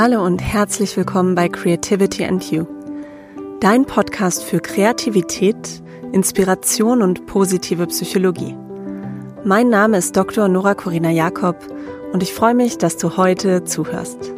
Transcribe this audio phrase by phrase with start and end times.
[0.00, 2.66] Hallo und herzlich willkommen bei Creativity and You,
[3.58, 5.82] dein Podcast für Kreativität,
[6.12, 8.56] Inspiration und positive Psychologie.
[9.42, 10.46] Mein Name ist Dr.
[10.46, 11.56] Nora Corina Jakob
[12.12, 14.32] und ich freue mich, dass du heute zuhörst.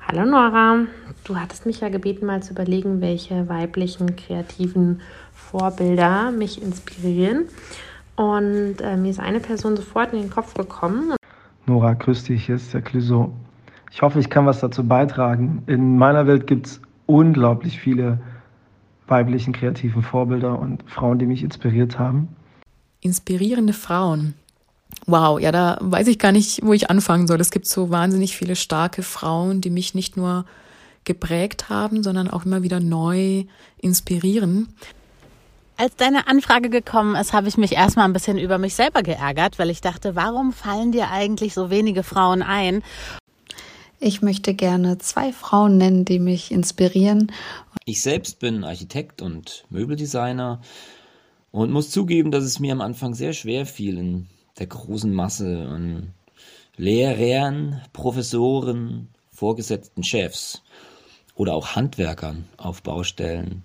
[0.00, 0.86] Hallo Nora,
[1.28, 5.00] du hattest mich ja gebeten, mal zu überlegen, welche weiblichen kreativen
[5.34, 7.44] Vorbilder mich inspirieren.
[8.16, 11.14] Und äh, mir ist eine Person sofort in den Kopf gekommen.
[11.66, 13.32] Nora, grüß dich, hier ist der Clouseau.
[13.92, 15.62] Ich hoffe, ich kann was dazu beitragen.
[15.66, 18.18] In meiner Welt gibt es unglaublich viele
[19.06, 22.28] weiblichen kreativen Vorbilder und Frauen, die mich inspiriert haben.
[23.00, 24.34] Inspirierende Frauen.
[25.06, 27.40] Wow, ja, da weiß ich gar nicht, wo ich anfangen soll.
[27.40, 30.44] Es gibt so wahnsinnig viele starke Frauen, die mich nicht nur
[31.04, 33.44] geprägt haben, sondern auch immer wieder neu
[33.78, 34.68] inspirieren.
[35.76, 39.60] Als deine Anfrage gekommen ist, habe ich mich erstmal ein bisschen über mich selber geärgert,
[39.60, 42.82] weil ich dachte, warum fallen dir eigentlich so wenige Frauen ein?
[44.00, 47.30] Ich möchte gerne zwei Frauen nennen, die mich inspirieren.
[47.84, 50.60] Ich selbst bin Architekt und Möbeldesigner
[51.52, 54.26] und muss zugeben, dass es mir am Anfang sehr schwer fiel, in
[54.58, 56.12] der großen Masse an
[56.76, 60.62] Lehrern, Professoren, vorgesetzten Chefs
[61.38, 63.62] oder auch Handwerkern auf Baustellen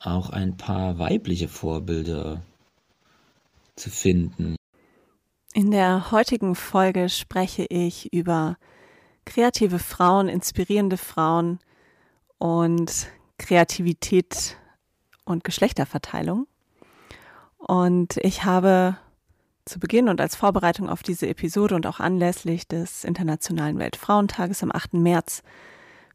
[0.00, 2.40] auch ein paar weibliche Vorbilder
[3.76, 4.56] zu finden.
[5.52, 8.56] In der heutigen Folge spreche ich über
[9.26, 11.58] kreative Frauen, inspirierende Frauen
[12.38, 14.56] und Kreativität
[15.26, 16.46] und Geschlechterverteilung.
[17.58, 18.96] Und ich habe
[19.66, 24.72] zu Beginn und als Vorbereitung auf diese Episode und auch anlässlich des Internationalen Weltfrauentages am
[24.72, 24.94] 8.
[24.94, 25.42] März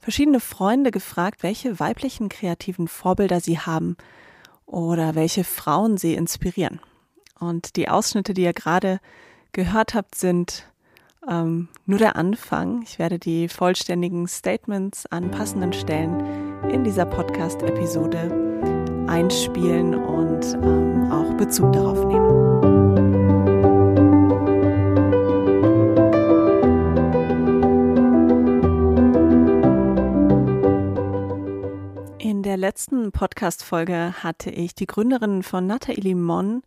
[0.06, 3.98] verschiedene Freunde gefragt, welche weiblichen kreativen Vorbilder sie haben
[4.68, 6.80] oder welche Frauen sie inspirieren.
[7.40, 9.00] Und die Ausschnitte, die ihr gerade
[9.52, 10.68] gehört habt, sind
[11.28, 12.84] ähm, nur der Anfang.
[12.84, 18.30] Ich werde die vollständigen Statements an passenden Stellen in dieser Podcast-Episode
[19.08, 22.75] einspielen und ähm, auch Bezug darauf nehmen.
[32.56, 36.64] Der letzten Podcast-Folge hatte ich die Gründerin von Nathalie Mon,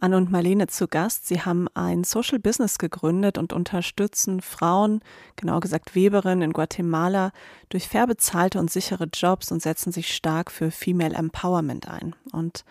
[0.00, 1.28] Anne und Marlene zu Gast.
[1.28, 5.02] Sie haben ein Social Business gegründet und unterstützen Frauen,
[5.36, 7.30] genau gesagt Weberinnen in Guatemala,
[7.68, 12.16] durch fair bezahlte und sichere Jobs und setzen sich stark für Female Empowerment ein.
[12.32, 12.64] Und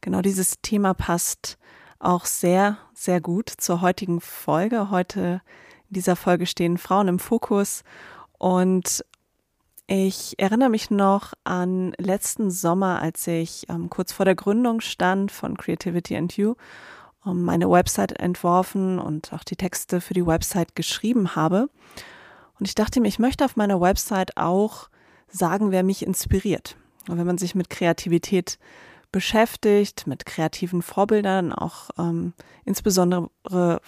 [0.00, 1.58] genau dieses Thema passt
[1.98, 4.88] auch sehr, sehr gut zur heutigen Folge.
[4.88, 5.42] Heute
[5.90, 7.84] in dieser Folge stehen Frauen im Fokus
[8.38, 9.04] und
[9.86, 15.30] ich erinnere mich noch an letzten Sommer, als ich ähm, kurz vor der Gründung stand
[15.30, 16.54] von Creativity and You,
[17.24, 21.68] um meine Website entworfen und auch die Texte für die Website geschrieben habe.
[22.58, 24.88] Und ich dachte mir, ich möchte auf meiner Website auch
[25.28, 26.76] sagen, wer mich inspiriert.
[27.08, 28.58] Und wenn man sich mit Kreativität
[29.12, 32.32] beschäftigt, mit kreativen Vorbildern, auch ähm,
[32.64, 33.30] insbesondere,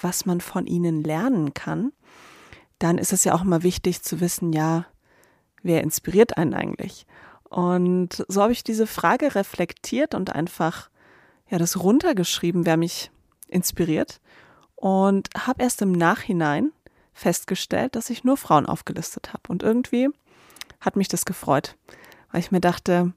[0.00, 1.92] was man von ihnen lernen kann,
[2.78, 4.87] dann ist es ja auch immer wichtig zu wissen, ja,
[5.62, 7.06] wer inspiriert einen eigentlich?
[7.48, 10.91] Und so habe ich diese Frage reflektiert und einfach
[11.48, 13.10] ja das runtergeschrieben, wer mich
[13.48, 14.20] inspiriert
[14.76, 16.72] und habe erst im Nachhinein
[17.14, 20.08] festgestellt, dass ich nur Frauen aufgelistet habe und irgendwie
[20.80, 21.76] hat mich das gefreut,
[22.30, 23.12] weil ich mir dachte,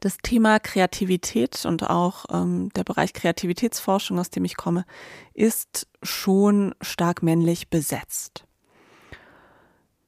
[0.00, 4.84] das Thema Kreativität und auch ähm, der Bereich Kreativitätsforschung, aus dem ich komme,
[5.34, 8.45] ist schon stark männlich besetzt.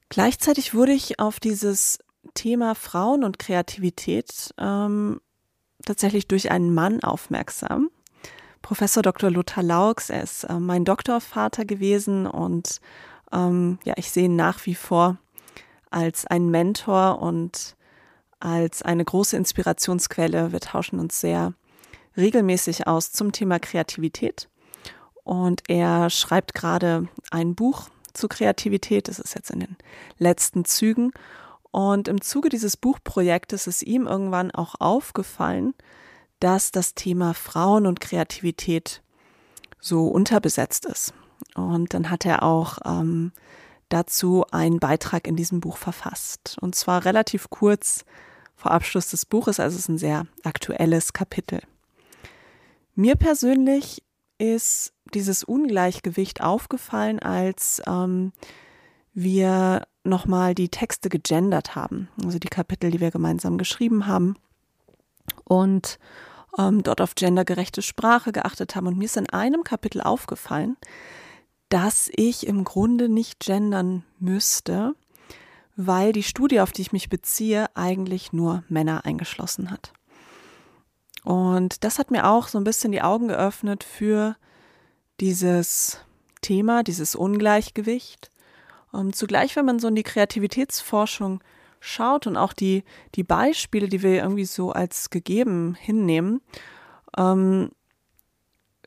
[0.09, 1.99] Gleichzeitig wurde ich auf dieses
[2.35, 5.21] Thema Frauen und Kreativität ähm,
[5.85, 7.91] tatsächlich durch einen Mann aufmerksam.
[8.63, 9.31] Professor Dr.
[9.31, 12.81] Lothar Laux, er ist äh, mein Doktorvater gewesen und
[13.33, 15.19] ähm, ja, ich sehe ihn nach wie vor
[15.91, 17.77] als einen Mentor und
[18.41, 20.53] als eine große Inspirationsquelle.
[20.53, 21.55] Wir tauschen uns sehr
[22.17, 24.49] regelmäßig aus zum Thema Kreativität.
[25.25, 29.09] Und er schreibt gerade ein Buch zu Kreativität.
[29.09, 29.77] Das ist jetzt in den
[30.19, 31.13] letzten Zügen.
[31.71, 35.75] Und im Zuge dieses Buchprojektes ist ihm irgendwann auch aufgefallen,
[36.41, 39.03] dass das Thema Frauen und Kreativität
[39.81, 41.13] so unterbesetzt ist.
[41.55, 43.33] Und dann hat er auch ähm,
[43.89, 46.57] dazu einen Beitrag in diesem Buch verfasst.
[46.61, 48.05] Und zwar relativ kurz
[48.55, 51.61] vor Abschluss des Buches, also es ist ein sehr aktuelles Kapitel.
[52.95, 54.03] Mir persönlich
[54.39, 58.33] ist dieses Ungleichgewicht aufgefallen, als ähm,
[59.15, 64.37] wir nochmal die Texte gegendert haben, also die Kapitel, die wir gemeinsam geschrieben haben.
[65.45, 65.99] und
[66.59, 68.87] ähm, dort auf gendergerechte Sprache geachtet haben.
[68.87, 70.77] Und mir ist in einem Kapitel aufgefallen,
[71.69, 74.95] dass ich im Grunde nicht gendern müsste,
[75.77, 79.93] weil die Studie, auf die ich mich beziehe, eigentlich nur Männer eingeschlossen hat.
[81.29, 84.35] Und das hat mir auch so ein bisschen die Augen geöffnet für
[85.21, 86.01] dieses
[86.41, 88.31] Thema, dieses Ungleichgewicht.
[88.93, 91.45] Und zugleich, wenn man so in die Kreativitätsforschung
[91.81, 92.83] schaut und auch die,
[93.15, 96.41] die Beispiele, die wir irgendwie so als gegeben hinnehmen,
[97.15, 97.73] ähm,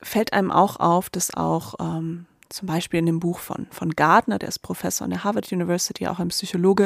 [0.01, 4.39] fällt einem auch auf, dass auch ähm, zum Beispiel in dem Buch von, von Gardner,
[4.39, 6.85] der ist Professor an der Harvard University, auch ein Psychologe,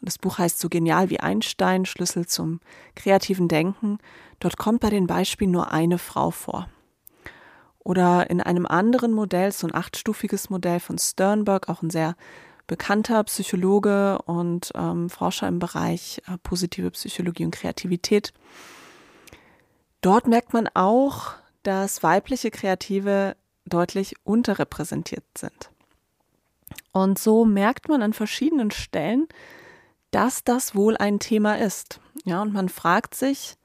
[0.00, 2.60] und das Buch heißt So genial wie Einstein, Schlüssel zum
[2.94, 3.98] kreativen Denken.
[4.40, 6.68] Dort kommt bei den Beispielen nur eine Frau vor.
[7.78, 12.14] Oder in einem anderen Modell, so ein achtstufiges Modell von Sternberg, auch ein sehr
[12.66, 18.32] bekannter Psychologe und ähm, Forscher im Bereich äh, positive Psychologie und Kreativität.
[20.00, 25.70] Dort merkt man auch, dass weibliche Kreative deutlich unterrepräsentiert sind.
[26.92, 29.28] Und so merkt man an verschiedenen Stellen,
[30.10, 32.00] dass das wohl ein Thema ist.
[32.24, 33.56] Ja, und man fragt sich,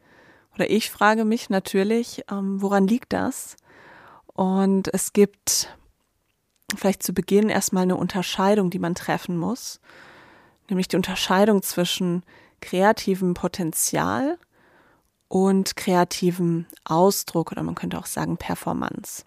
[0.56, 3.58] oder ich frage mich natürlich, ähm, woran liegt das?
[4.26, 5.76] Und es gibt
[6.76, 9.80] vielleicht zu Beginn erstmal eine Unterscheidung, die man treffen muss,
[10.70, 12.24] nämlich die Unterscheidung zwischen
[12.62, 14.38] kreativem Potenzial
[15.28, 19.24] und kreativem Ausdruck oder man könnte auch sagen Performance.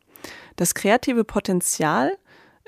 [0.56, 2.17] Das kreative Potenzial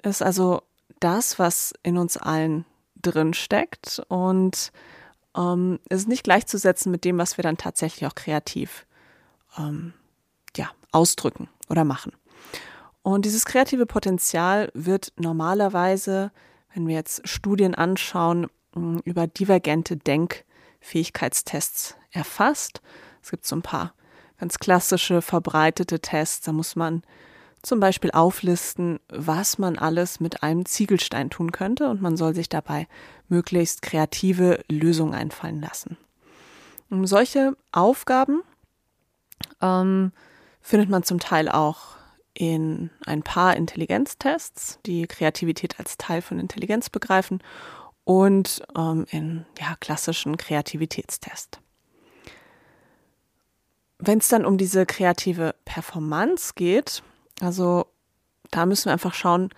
[0.03, 0.63] ist also
[1.01, 2.65] das, was in uns allen
[3.01, 4.73] drin steckt und
[5.37, 8.87] ähm, ist nicht gleichzusetzen mit dem, was wir dann tatsächlich auch kreativ
[9.59, 9.93] ähm,
[10.57, 12.13] ja, ausdrücken oder machen.
[13.03, 16.31] Und dieses kreative Potenzial wird normalerweise,
[16.73, 18.49] wenn wir jetzt Studien anschauen,
[19.05, 22.81] über divergente Denkfähigkeitstests erfasst.
[23.23, 23.93] Es gibt so ein paar
[24.39, 26.47] ganz klassische verbreitete Tests.
[26.47, 27.03] Da muss man
[27.63, 32.49] zum Beispiel auflisten, was man alles mit einem Ziegelstein tun könnte und man soll sich
[32.49, 32.89] dabei
[33.29, 35.97] möglichst kreative Lösungen einfallen lassen.
[36.91, 38.43] Und solche Aufgaben
[39.61, 40.13] ähm,
[40.61, 41.97] findet man zum Teil auch
[42.35, 47.43] in ein paar Intelligenztests, die Kreativität als Teil von Intelligenz begreifen
[48.05, 51.59] und ähm, in ja, klassischen Kreativitätstests.
[53.99, 57.05] Wenn es dann um diese kreative Performance geht,
[57.41, 57.87] also
[58.51, 59.51] da müssen wir einfach schauen,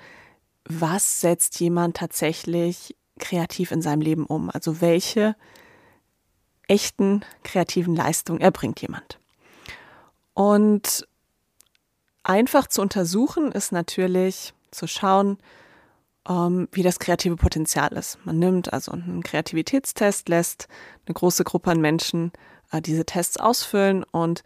[0.65, 4.51] was setzt jemand tatsächlich kreativ in seinem Leben um?
[4.51, 5.37] Also welche
[6.69, 9.19] echten kreativen Leistungen erbringt jemand?
[10.33, 11.07] Und
[12.23, 15.39] einfach zu untersuchen ist natürlich zu schauen,
[16.29, 18.19] ähm, wie das kreative Potenzial ist.
[18.25, 20.69] Man nimmt also einen Kreativitätstest, lässt
[21.07, 22.33] eine große Gruppe an Menschen
[22.73, 24.43] äh, diese Tests ausfüllen und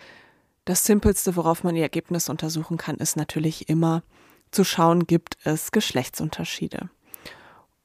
[0.68, 4.02] das Simpelste, worauf man die Ergebnisse untersuchen kann, ist natürlich immer
[4.50, 6.90] zu schauen, gibt es Geschlechtsunterschiede.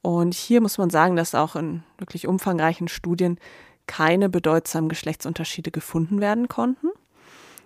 [0.02, 3.38] Und hier muss man sagen, dass auch in wirklich umfangreichen Studien
[3.86, 6.88] keine bedeutsamen Geschlechtsunterschiede gefunden werden konnten.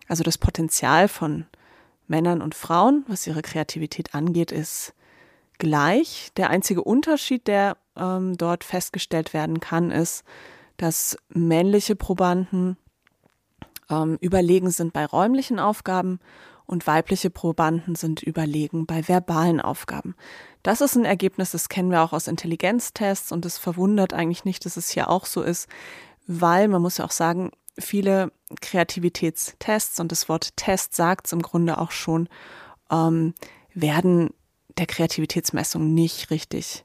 [0.06, 1.46] Also das Potenzial von
[2.06, 4.94] Männern und Frauen, was ihre Kreativität angeht, ist
[5.58, 6.30] gleich.
[6.36, 10.22] Der einzige Unterschied, der ähm, dort festgestellt werden kann, ist,
[10.76, 12.76] dass männliche Probanden
[13.90, 16.20] ähm, überlegen sind bei räumlichen Aufgaben
[16.66, 20.14] und weibliche Probanden sind überlegen bei verbalen Aufgaben.
[20.62, 24.66] Das ist ein Ergebnis, das kennen wir auch aus Intelligenztests und es verwundert eigentlich nicht,
[24.66, 25.68] dass es hier auch so ist,
[26.26, 31.40] weil man muss ja auch sagen, viele Kreativitätstests und das Wort Test sagt es im
[31.40, 32.28] Grunde auch schon,
[32.90, 33.34] ähm,
[33.72, 34.34] werden
[34.76, 36.84] der Kreativitätsmessung nicht richtig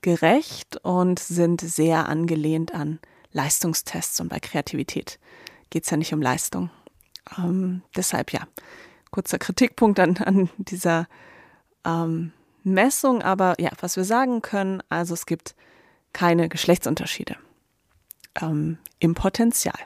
[0.00, 3.00] gerecht und sind sehr angelehnt an
[3.32, 5.18] Leistungstests und bei Kreativität
[5.74, 6.70] geht es ja nicht um Leistung.
[7.36, 8.46] Ähm, deshalb ja,
[9.10, 11.08] kurzer Kritikpunkt an, an dieser
[11.84, 15.56] ähm, Messung, aber ja, was wir sagen können, also es gibt
[16.12, 17.34] keine Geschlechtsunterschiede
[18.40, 19.78] ähm, im Potenzial.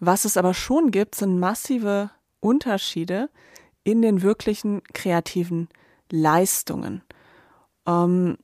[0.00, 3.28] Was es aber schon gibt, sind massive Unterschiede
[3.84, 5.68] in den wirklichen kreativen
[6.10, 7.02] Leistungen.
[7.86, 8.38] Ähm,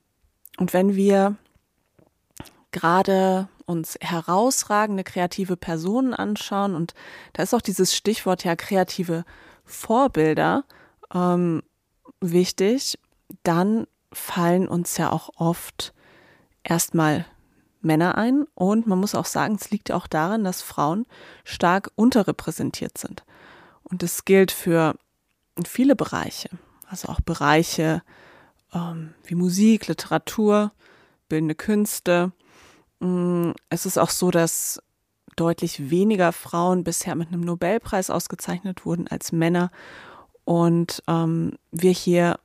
[0.59, 1.37] und wenn wir
[2.69, 6.75] gerade uns herausragende kreative Personen anschauen.
[6.75, 6.93] Und
[7.33, 9.25] da ist auch dieses Stichwort ja kreative
[9.63, 10.63] Vorbilder
[11.13, 11.63] ähm,
[12.21, 12.99] wichtig,
[13.43, 15.93] dann fallen uns ja auch oft
[16.63, 17.25] erstmal
[17.81, 18.45] Männer ein.
[18.55, 21.05] Und man muss auch sagen, es liegt auch daran, dass Frauen
[21.43, 23.23] stark unterrepräsentiert sind.
[23.83, 24.95] Und das gilt für
[25.65, 26.49] viele Bereiche,
[26.87, 28.01] also auch Bereiche
[28.73, 30.71] ähm, wie Musik, Literatur,
[31.29, 32.31] bildende Künste,
[33.69, 34.81] es ist auch so, dass
[35.35, 39.69] deutlich weniger Frauen bisher mit einem Nobelpreis ausgezeichnet wurden als Männer
[40.45, 42.39] und ähm, wir hier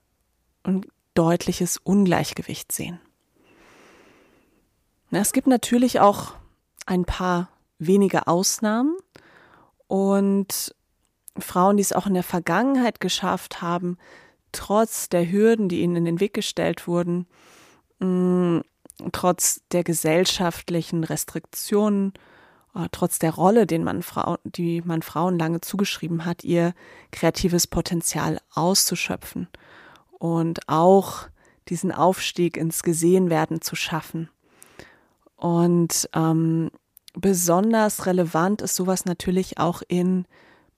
[0.65, 3.01] ein deutliches Ungleichgewicht sehen.
[5.11, 6.35] Es gibt natürlich auch
[6.87, 8.97] ein paar wenige Ausnahmen
[9.87, 10.75] und
[11.39, 13.99] Frauen, die es auch in der Vergangenheit geschafft haben,
[14.53, 17.27] trotz der Hürden, die ihnen in den Weg gestellt wurden,
[17.99, 18.63] mh,
[19.13, 22.13] trotz der gesellschaftlichen Restriktionen,
[22.75, 26.75] äh, trotz der Rolle, den man Frau, die man Frauen lange zugeschrieben hat, ihr
[27.11, 29.49] kreatives Potenzial auszuschöpfen
[30.19, 31.29] und auch
[31.69, 34.29] diesen Aufstieg ins Gesehenwerden zu schaffen.
[35.37, 36.71] Und ähm,
[37.15, 40.27] besonders relevant ist sowas natürlich auch in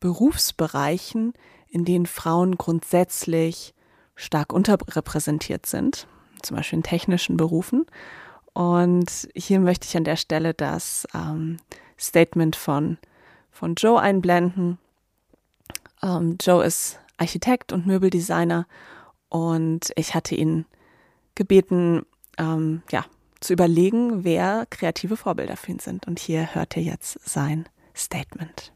[0.00, 1.33] Berufsbereichen,
[1.69, 3.75] in denen Frauen grundsätzlich
[4.14, 6.07] stark unterrepräsentiert sind,
[6.43, 7.87] zum Beispiel in technischen Berufen.
[8.53, 11.57] Und hier möchte ich an der Stelle das ähm,
[11.99, 12.99] Statement von,
[13.51, 14.79] von Joe einblenden.
[16.03, 18.67] Ähm, Joe ist Architekt und Möbeldesigner
[19.29, 20.67] und ich hatte ihn
[21.35, 22.05] gebeten,
[22.39, 23.07] ähm, ja,
[23.41, 26.07] zu überlegen, wer kreative Vorbilder für ihn sind.
[26.07, 28.73] Und hier hört er jetzt sein Statement.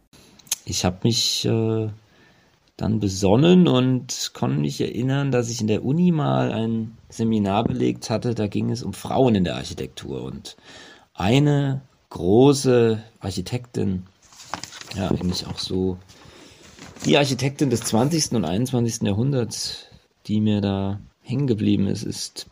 [0.64, 1.88] Ich habe mich äh,
[2.76, 8.10] dann besonnen und konnte mich erinnern, dass ich in der Uni mal ein Seminar belegt
[8.10, 10.56] hatte, da ging es um Frauen in der Architektur und
[11.14, 11.80] eine
[12.10, 14.04] große Architektin,
[14.94, 15.96] ja eigentlich auch so
[17.04, 18.32] die Architektin des 20.
[18.32, 19.02] und 21.
[19.02, 19.86] Jahrhunderts,
[20.26, 22.46] die mir da hängen geblieben ist, ist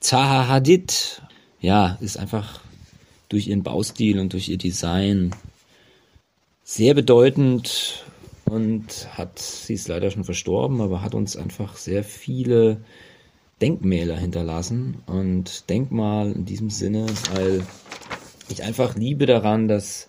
[0.00, 1.22] Zaha Hadid.
[1.60, 2.60] Ja, ist einfach
[3.28, 5.34] durch ihren Baustil und durch ihr Design
[6.64, 8.04] sehr bedeutend
[8.50, 12.84] und hat, sie ist leider schon verstorben, aber hat uns einfach sehr viele
[13.60, 15.02] Denkmäler hinterlassen.
[15.06, 17.64] Und Denkmal in diesem Sinne, weil
[18.48, 20.08] ich einfach liebe daran, dass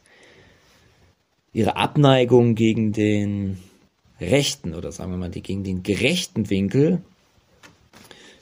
[1.54, 3.58] ihre Abneigung gegen den
[4.20, 7.02] rechten oder sagen wir mal gegen den gerechten Winkel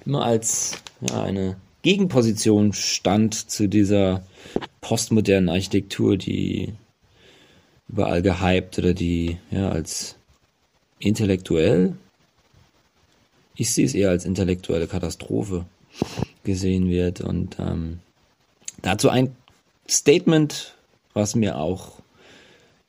[0.06, 4.26] immer als ja, eine Gegenposition stand zu dieser
[4.82, 6.74] postmodernen Architektur, die
[7.88, 10.16] überall gehypt oder die ja als
[11.00, 11.96] intellektuell,
[13.56, 15.66] ich sehe es eher als intellektuelle Katastrophe
[16.44, 17.22] gesehen wird.
[17.22, 18.00] Und ähm,
[18.82, 19.36] dazu ein
[19.88, 20.76] Statement,
[21.14, 21.94] was mir auch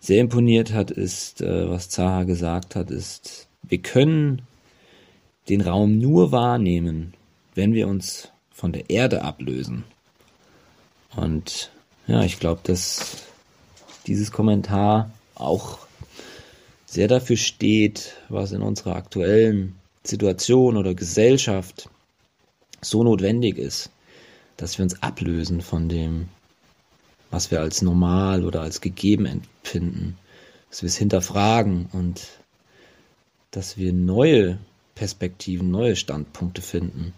[0.00, 4.42] sehr imponiert hat, ist, äh, was Zaha gesagt hat, ist, wir können
[5.48, 7.14] den Raum nur wahrnehmen,
[7.54, 9.84] wenn wir uns von der Erde ablösen.
[11.14, 11.70] Und
[12.06, 13.22] ja, ich glaube, dass
[14.06, 15.78] dieses Kommentar auch
[16.86, 21.88] sehr dafür steht, was in unserer aktuellen Situation oder Gesellschaft
[22.80, 23.90] so notwendig ist,
[24.56, 26.28] dass wir uns ablösen von dem,
[27.30, 30.16] was wir als normal oder als gegeben empfinden,
[30.70, 32.26] dass wir es hinterfragen und
[33.50, 34.58] dass wir neue
[34.94, 37.12] Perspektiven, neue Standpunkte finden.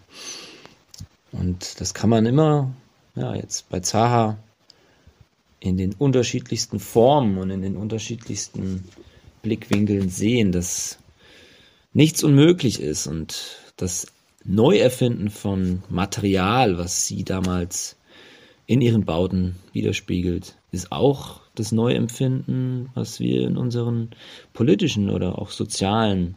[1.31, 2.71] Und das kann man immer,
[3.15, 4.37] ja, jetzt bei Zaha
[5.59, 8.85] in den unterschiedlichsten Formen und in den unterschiedlichsten
[9.41, 10.99] Blickwinkeln sehen, dass
[11.93, 14.07] nichts unmöglich ist und das
[14.45, 17.97] Neuerfinden von Material, was sie damals
[18.67, 24.11] in ihren Bauten widerspiegelt, ist auch das Neuempfinden, was wir in unseren
[24.53, 26.35] politischen oder auch sozialen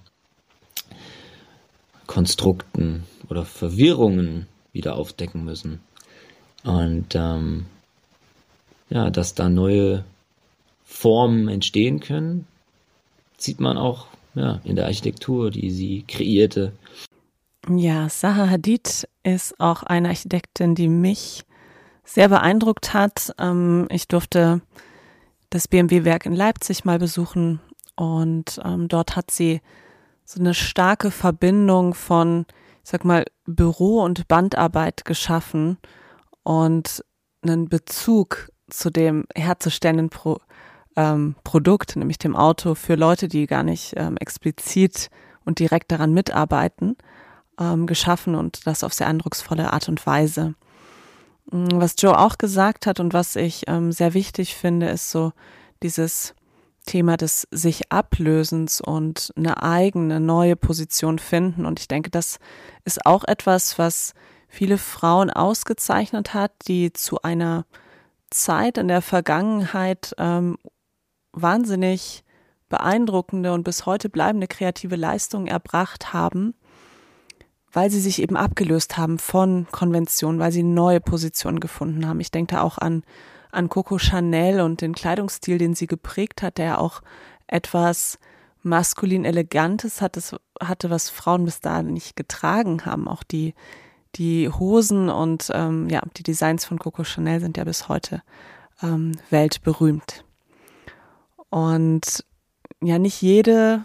[2.07, 5.81] Konstrukten oder Verwirrungen wieder aufdecken müssen.
[6.65, 7.67] Und ähm,
[8.93, 10.05] ja, dass da neue
[10.85, 12.47] Formen entstehen können,
[13.39, 16.73] sieht man auch ja, in der Architektur, die sie kreierte.
[17.69, 21.45] Ja, Zaha Hadid ist auch eine Architektin, die mich
[22.05, 23.33] sehr beeindruckt hat.
[23.39, 24.61] Ähm, ich durfte
[25.49, 27.61] das BMW-Werk in Leipzig mal besuchen
[27.97, 29.61] und ähm, dort hat sie
[30.25, 32.47] so eine starke Verbindung von,
[32.85, 35.79] ich sag mal, Büro- und Bandarbeit geschaffen
[36.43, 37.05] und
[37.43, 40.39] einen Bezug zu dem herzustellenden Pro,
[40.97, 45.11] ähm, Produkt, nämlich dem Auto, für Leute, die gar nicht ähm, explizit
[45.45, 46.97] und direkt daran mitarbeiten,
[47.59, 50.55] ähm, geschaffen und das auf sehr eindrucksvolle Art und Weise.
[51.51, 55.33] Mm, was Joe auch gesagt hat und was ich ähm, sehr wichtig finde, ist so
[55.83, 56.35] dieses
[56.87, 61.65] Thema des sich Ablösens und eine eigene neue Position finden.
[61.65, 62.39] Und ich denke, das
[62.85, 64.15] ist auch etwas, was
[64.49, 67.65] viele Frauen ausgezeichnet hat, die zu einer
[68.33, 70.59] Zeit in der Vergangenheit ähm,
[71.33, 72.25] wahnsinnig
[72.69, 76.55] beeindruckende und bis heute bleibende kreative Leistungen erbracht haben,
[77.73, 82.21] weil sie sich eben abgelöst haben von Konventionen, weil sie neue Positionen gefunden haben.
[82.21, 83.03] Ich denke da auch an,
[83.51, 87.03] an Coco Chanel und den Kleidungsstil, den sie geprägt hat, der auch
[87.47, 88.19] etwas
[88.63, 90.19] maskulin Elegantes hat,
[90.61, 93.09] hatte, was Frauen bis dahin nicht getragen haben.
[93.09, 93.55] Auch die,
[94.17, 98.23] die Hosen und ähm, ja, die Designs von Coco Chanel sind ja bis heute
[98.83, 100.25] ähm, weltberühmt.
[101.51, 102.25] Und
[102.81, 103.85] ja, nicht jede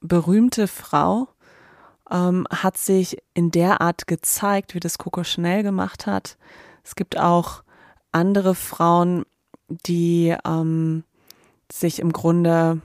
[0.00, 1.28] berühmte Frau
[2.10, 6.38] ähm, hat sich in der Art gezeigt, wie das Coco Chanel gemacht hat.
[6.84, 7.62] Es gibt auch
[8.12, 9.24] andere Frauen,
[9.68, 11.04] die ähm,
[11.70, 12.80] sich im Grunde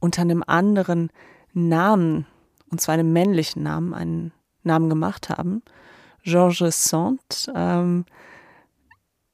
[0.00, 1.10] unter einem anderen
[1.52, 2.26] Namen,
[2.70, 5.62] und zwar einem männlichen Namen, einen Namen gemacht haben.
[6.24, 8.04] Georges Sand ähm,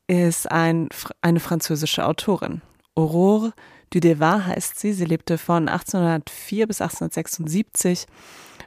[0.07, 0.89] ist ein,
[1.21, 2.63] eine französische Autorin.
[2.95, 3.53] Aurore
[3.91, 4.93] Dudevant heißt sie.
[4.93, 8.07] Sie lebte von 1804 bis 1876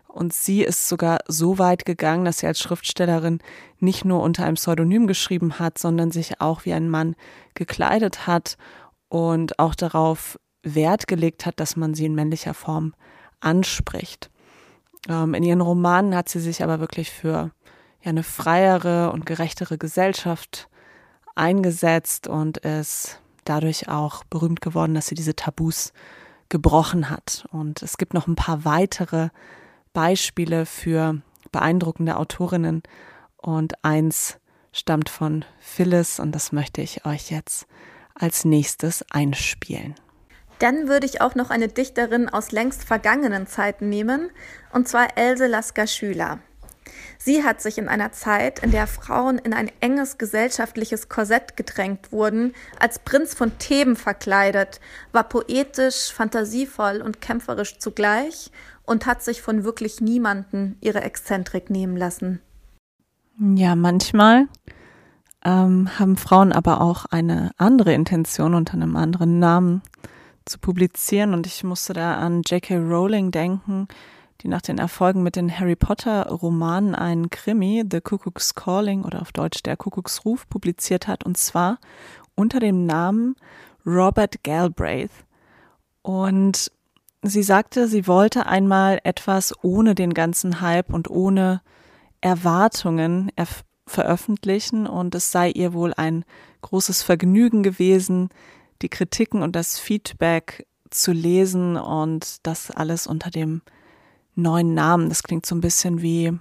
[0.08, 3.40] und sie ist sogar so weit gegangen, dass sie als Schriftstellerin
[3.80, 7.16] nicht nur unter einem Pseudonym geschrieben hat, sondern sich auch wie ein Mann
[7.54, 8.58] gekleidet hat
[9.08, 12.94] und auch darauf Wert gelegt hat, dass man sie in männlicher Form
[13.40, 14.30] anspricht.
[15.08, 17.52] Ähm, in ihren Romanen hat sie sich aber wirklich für
[18.02, 20.70] ja, eine freiere und gerechtere Gesellschaft
[21.36, 25.94] eingesetzt und ist dadurch auch berühmt geworden, dass sie diese Tabus
[26.50, 27.46] gebrochen hat.
[27.52, 29.30] Und es gibt noch ein paar weitere
[29.94, 32.84] Beispiele für beeindruckende Autorinnen
[33.38, 34.38] und eins
[34.72, 37.66] stammt von Phyllis und das möchte ich euch jetzt
[38.14, 39.96] als nächstes einspielen.
[40.60, 44.30] Dann würde ich auch noch eine Dichterin aus längst vergangenen Zeiten nehmen,
[44.74, 46.40] und zwar Else Lasker-Schüler.
[47.18, 52.12] Sie hat sich in einer Zeit, in der Frauen in ein enges gesellschaftliches Korsett gedrängt
[52.12, 54.80] wurden, als Prinz von Theben verkleidet,
[55.12, 58.52] war poetisch, fantasievoll und kämpferisch zugleich
[58.86, 62.42] und hat sich von wirklich niemanden ihre Exzentrik nehmen lassen.
[63.40, 64.48] Ja, manchmal
[65.46, 69.82] ähm, haben Frauen aber auch eine andere Intention unter einem anderen Namen
[70.46, 71.34] zu publizieren.
[71.34, 72.78] Und ich musste da an J.K.
[72.78, 73.88] Rowling denken,
[74.42, 79.22] die nach den Erfolgen mit den Harry Potter Romanen einen Krimi, The Cuckoo's Calling oder
[79.22, 81.26] auf Deutsch der Kuckucksruf, publiziert hat.
[81.26, 81.80] Und zwar
[82.36, 83.36] unter dem Namen
[83.86, 85.12] Robert Galbraith.
[86.02, 86.72] Und
[87.22, 91.62] sie sagte, sie wollte einmal etwas ohne den ganzen Hype und ohne
[92.22, 93.32] Erwartungen
[93.86, 96.24] veröffentlichen und es sei ihr wohl ein
[96.62, 98.30] großes Vergnügen gewesen,
[98.82, 103.62] die Kritiken und das Feedback zu lesen und das alles unter dem
[104.36, 105.10] neuen Namen.
[105.10, 106.38] Das klingt so ein bisschen wie,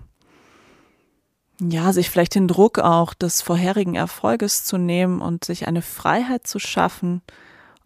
[1.60, 6.46] ja, sich vielleicht den Druck auch des vorherigen Erfolges zu nehmen und sich eine Freiheit
[6.46, 7.22] zu schaffen,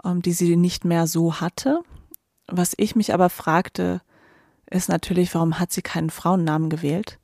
[0.05, 1.81] ähm, die sie nicht mehr so hatte.
[2.47, 4.03] Was ich mich aber fragte,
[4.71, 7.19] ist natürlich, warum hat sie keinen Frauennamen gewählt?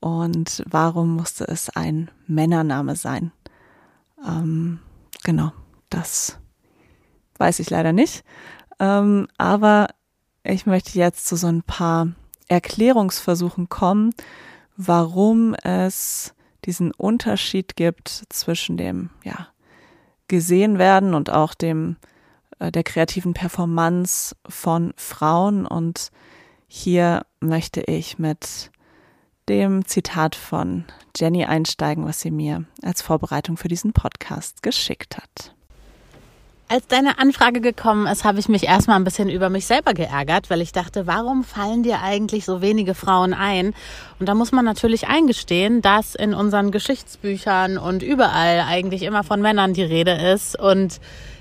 [0.00, 3.32] Und warum musste es ein Männername sein?
[4.26, 4.80] Ähm,
[5.22, 5.52] genau,
[5.88, 6.38] das
[7.38, 8.24] weiß ich leider nicht.
[8.78, 9.88] Ähm, aber
[10.44, 12.08] ich möchte jetzt zu so ein paar
[12.48, 14.14] Erklärungsversuchen kommen,
[14.76, 19.48] warum es diesen Unterschied gibt zwischen dem, ja,
[20.28, 21.96] gesehen werden und auch dem
[22.58, 25.66] äh, der kreativen Performance von Frauen.
[25.66, 26.10] Und
[26.66, 28.70] hier möchte ich mit
[29.48, 30.84] dem Zitat von
[31.16, 35.53] Jenny einsteigen, was sie mir als Vorbereitung für diesen Podcast geschickt hat.
[36.66, 40.48] Als deine Anfrage gekommen ist, habe ich mich erstmal ein bisschen über mich selber geärgert,
[40.48, 43.74] weil ich dachte, warum fallen dir eigentlich so wenige Frauen ein?
[44.18, 49.42] Und da muss man natürlich eingestehen, dass in unseren Geschichtsbüchern und überall eigentlich immer von
[49.42, 51.00] Männern die Rede ist und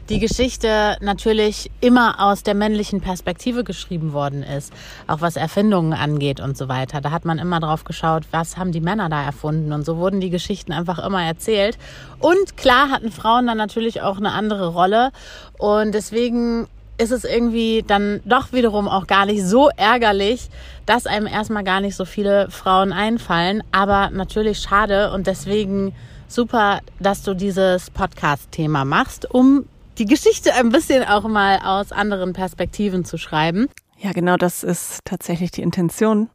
[0.10, 4.74] die Geschichte natürlich immer aus der männlichen Perspektive geschrieben worden ist,
[5.08, 7.00] auch was Erfindungen angeht und so weiter.
[7.00, 10.20] Da hat man immer drauf geschaut, was haben die Männer da erfunden und so wurden
[10.20, 11.78] die Geschichten einfach immer erzählt.
[12.20, 15.12] Und klar hatten Frauen dann natürlich auch eine andere Rolle
[15.58, 20.50] und deswegen ist es irgendwie dann doch wiederum auch gar nicht so ärgerlich,
[20.86, 25.96] dass einem erstmal gar nicht so viele Frauen einfallen, aber natürlich schade und deswegen
[26.28, 29.66] super, dass du dieses Podcast-Thema machst, um
[29.98, 33.68] die Geschichte ein bisschen auch mal aus anderen Perspektiven zu schreiben.
[34.00, 36.30] Ja, genau das ist tatsächlich die Intention,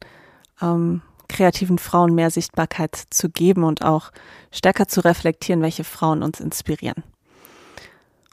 [0.63, 4.11] ähm, kreativen Frauen mehr Sichtbarkeit zu geben und auch
[4.51, 7.03] stärker zu reflektieren, welche Frauen uns inspirieren.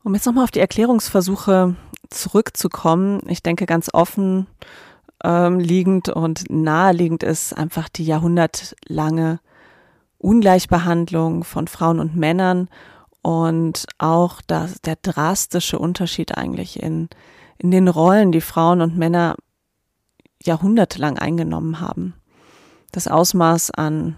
[0.03, 1.75] Um jetzt nochmal auf die Erklärungsversuche
[2.09, 4.47] zurückzukommen, ich denke ganz offen
[5.23, 9.39] ähm, liegend und naheliegend ist einfach die jahrhundertlange
[10.19, 12.69] Ungleichbehandlung von Frauen und Männern
[13.25, 17.09] und auch das, der drastische Unterschied eigentlich in,
[17.57, 19.35] in den Rollen, die Frauen und Männer
[20.43, 22.13] jahrhundertelang eingenommen haben.
[22.91, 24.15] Das Ausmaß an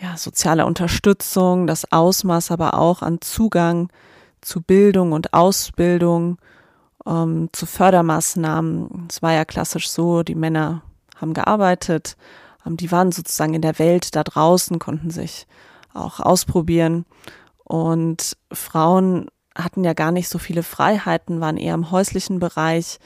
[0.00, 3.90] ja, sozialer Unterstützung, das Ausmaß aber auch an Zugang
[4.40, 6.38] zu Bildung und Ausbildung,
[7.04, 9.08] ähm, zu Fördermaßnahmen.
[9.10, 10.80] Es war ja klassisch so, die Männer
[11.16, 12.16] haben gearbeitet,
[12.64, 15.46] ähm, die waren sozusagen in der Welt da draußen, konnten sich
[15.92, 17.04] auch ausprobieren.
[17.66, 22.98] Und Frauen hatten ja gar nicht so viele Freiheiten, waren eher im häuslichen Bereich,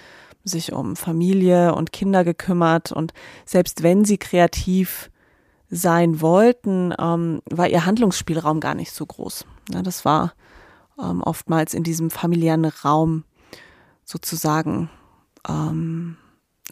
[0.45, 2.93] sich um Familie und Kinder gekümmert.
[2.93, 3.13] Und
[3.45, 5.11] selbst wenn sie kreativ
[5.71, 9.47] sein wollten, ähm, war ihr Handlungsspielraum gar nicht so groß.
[9.73, 10.35] Ja, das war
[11.01, 13.25] ähm, oftmals in diesem familiären Raum
[14.05, 14.91] sozusagen
[15.49, 16.17] ähm,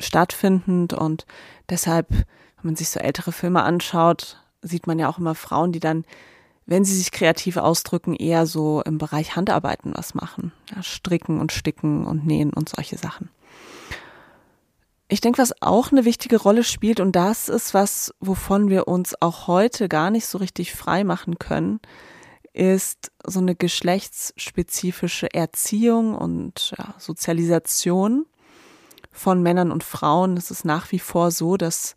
[0.00, 1.26] stattfindend und
[1.70, 2.26] deshalb, wenn
[2.64, 6.04] man sich so ältere Filme anschaut, sieht man ja auch immer Frauen, die dann,
[6.68, 10.52] wenn sie sich kreativ ausdrücken, eher so im Bereich Handarbeiten was machen.
[10.74, 13.30] Ja, stricken und sticken und nähen und solche Sachen.
[15.08, 19.14] Ich denke, was auch eine wichtige Rolle spielt, und das ist was, wovon wir uns
[19.22, 21.80] auch heute gar nicht so richtig frei machen können,
[22.52, 28.26] ist so eine geschlechtsspezifische Erziehung und ja, Sozialisation
[29.10, 30.36] von Männern und Frauen.
[30.36, 31.96] Es ist nach wie vor so, dass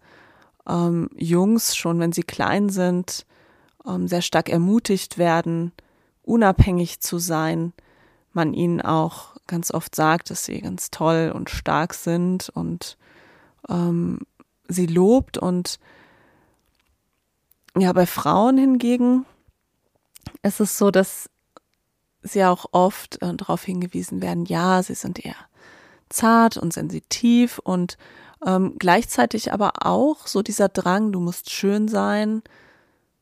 [0.66, 3.26] ähm, Jungs schon, wenn sie klein sind,
[4.06, 5.72] sehr stark ermutigt werden,
[6.24, 7.74] unabhängig zu sein.
[8.34, 12.98] Man ihnen auch ganz oft sagt, dass sie ganz toll und stark sind und
[13.70, 14.20] ähm,
[14.67, 15.38] sie lobt.
[15.38, 15.80] Und
[17.78, 19.26] ja, bei Frauen hingegen
[20.44, 21.30] ist es so, dass
[22.22, 25.36] sie auch oft äh, darauf hingewiesen werden, ja, sie sind eher
[26.10, 27.98] zart und sensitiv und
[28.46, 32.44] ähm, gleichzeitig aber auch so dieser Drang, du musst schön sein,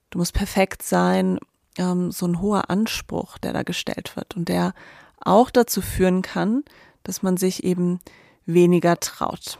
[0.09, 1.39] du musst perfekt sein,
[1.77, 4.73] ähm, so ein hoher Anspruch, der da gestellt wird und der
[5.19, 6.63] auch dazu führen kann,
[7.03, 7.99] dass man sich eben
[8.45, 9.59] weniger traut.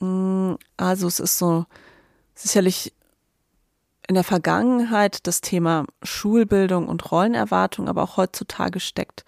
[0.00, 1.66] Mm, also es ist so
[2.34, 2.92] sicherlich
[4.08, 9.24] in der Vergangenheit das Thema Schulbildung und Rollenerwartung, aber auch heutzutage steckt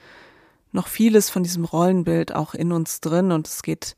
[0.72, 3.96] noch vieles von diesem Rollenbild auch in uns drin und es geht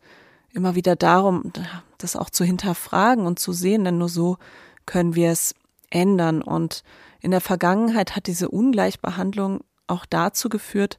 [0.53, 1.53] immer wieder darum,
[1.99, 4.37] das auch zu hinterfragen und zu sehen, denn nur so
[4.85, 5.55] können wir es
[5.97, 6.43] ändern.
[6.43, 6.85] Und
[7.21, 10.99] in der Vergangenheit hat diese Ungleichbehandlung auch dazu geführt,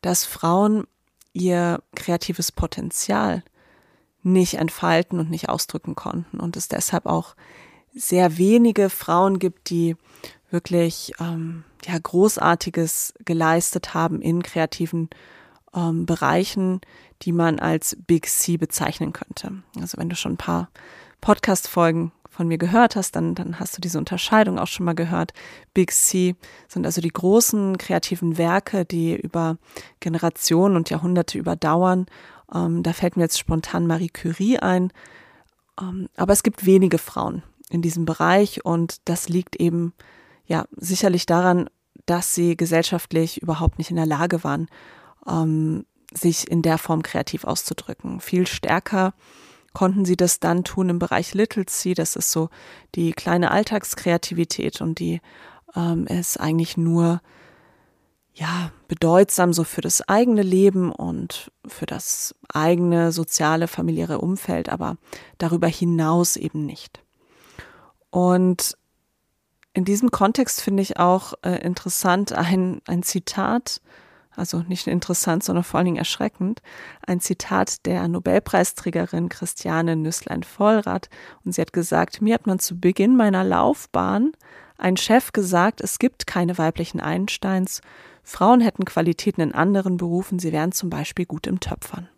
[0.00, 0.86] dass Frauen
[1.32, 3.44] ihr kreatives Potenzial
[4.22, 7.36] nicht entfalten und nicht ausdrücken konnten und es deshalb auch
[7.94, 9.96] sehr wenige Frauen gibt, die
[10.50, 15.10] wirklich ähm, ja großartiges geleistet haben in kreativen
[15.74, 16.80] ähm, Bereichen,
[17.22, 19.62] die man als Big C bezeichnen könnte.
[19.80, 20.70] Also wenn du schon ein paar
[21.20, 25.32] Podcast-Folgen von mir gehört hast, dann, dann hast du diese Unterscheidung auch schon mal gehört.
[25.74, 26.36] Big C
[26.68, 29.56] sind also die großen kreativen Werke, die über
[29.98, 32.06] Generationen und Jahrhunderte überdauern.
[32.54, 34.92] Ähm, da fällt mir jetzt spontan Marie Curie ein.
[35.80, 39.92] Ähm, aber es gibt wenige Frauen in diesem Bereich und das liegt eben
[40.46, 41.68] ja sicherlich daran,
[42.06, 44.68] dass sie gesellschaftlich überhaupt nicht in der Lage waren,
[45.26, 48.20] ähm, sich in der Form kreativ auszudrücken.
[48.20, 49.12] Viel stärker
[49.78, 51.94] konnten sie das dann tun im Bereich Little C.
[51.94, 52.50] Das ist so
[52.96, 55.20] die kleine Alltagskreativität und die
[55.76, 57.20] ähm, ist eigentlich nur
[58.34, 64.96] ja bedeutsam so für das eigene Leben und für das eigene soziale familiäre Umfeld, aber
[65.38, 67.04] darüber hinaus eben nicht.
[68.10, 68.76] Und
[69.74, 73.80] in diesem Kontext finde ich auch äh, interessant ein, ein Zitat,
[74.38, 76.62] also nicht interessant, sondern vor allen Dingen erschreckend,
[77.06, 81.08] ein Zitat der Nobelpreisträgerin Christiane Nüsslein-Vollrath.
[81.44, 84.32] Und sie hat gesagt, mir hat man zu Beginn meiner Laufbahn
[84.78, 87.80] ein Chef gesagt, es gibt keine weiblichen Einsteins.
[88.22, 92.08] Frauen hätten Qualitäten in anderen Berufen, sie wären zum Beispiel gut im Töpfern.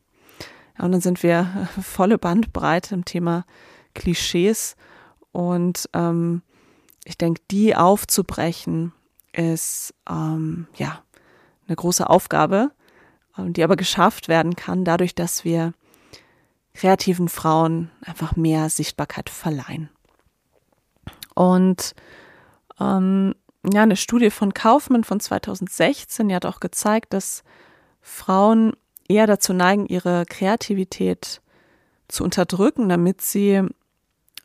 [0.78, 3.44] Ja, und dann sind wir volle Bandbreite im Thema
[3.94, 4.76] Klischees
[5.33, 6.42] und ähm,
[7.04, 8.92] ich denke, die aufzubrechen
[9.33, 11.02] ist ähm, ja
[11.70, 12.72] eine große Aufgabe,
[13.38, 15.72] ähm, die aber geschafft werden kann, dadurch, dass wir
[16.74, 19.88] kreativen Frauen einfach mehr Sichtbarkeit verleihen.
[21.35, 21.94] Und
[22.78, 23.35] ähm,
[23.72, 27.44] ja, eine Studie von Kaufmann von 2016 die hat auch gezeigt, dass
[28.00, 28.72] Frauen
[29.09, 31.40] eher dazu neigen, ihre Kreativität
[32.09, 33.62] zu unterdrücken, damit sie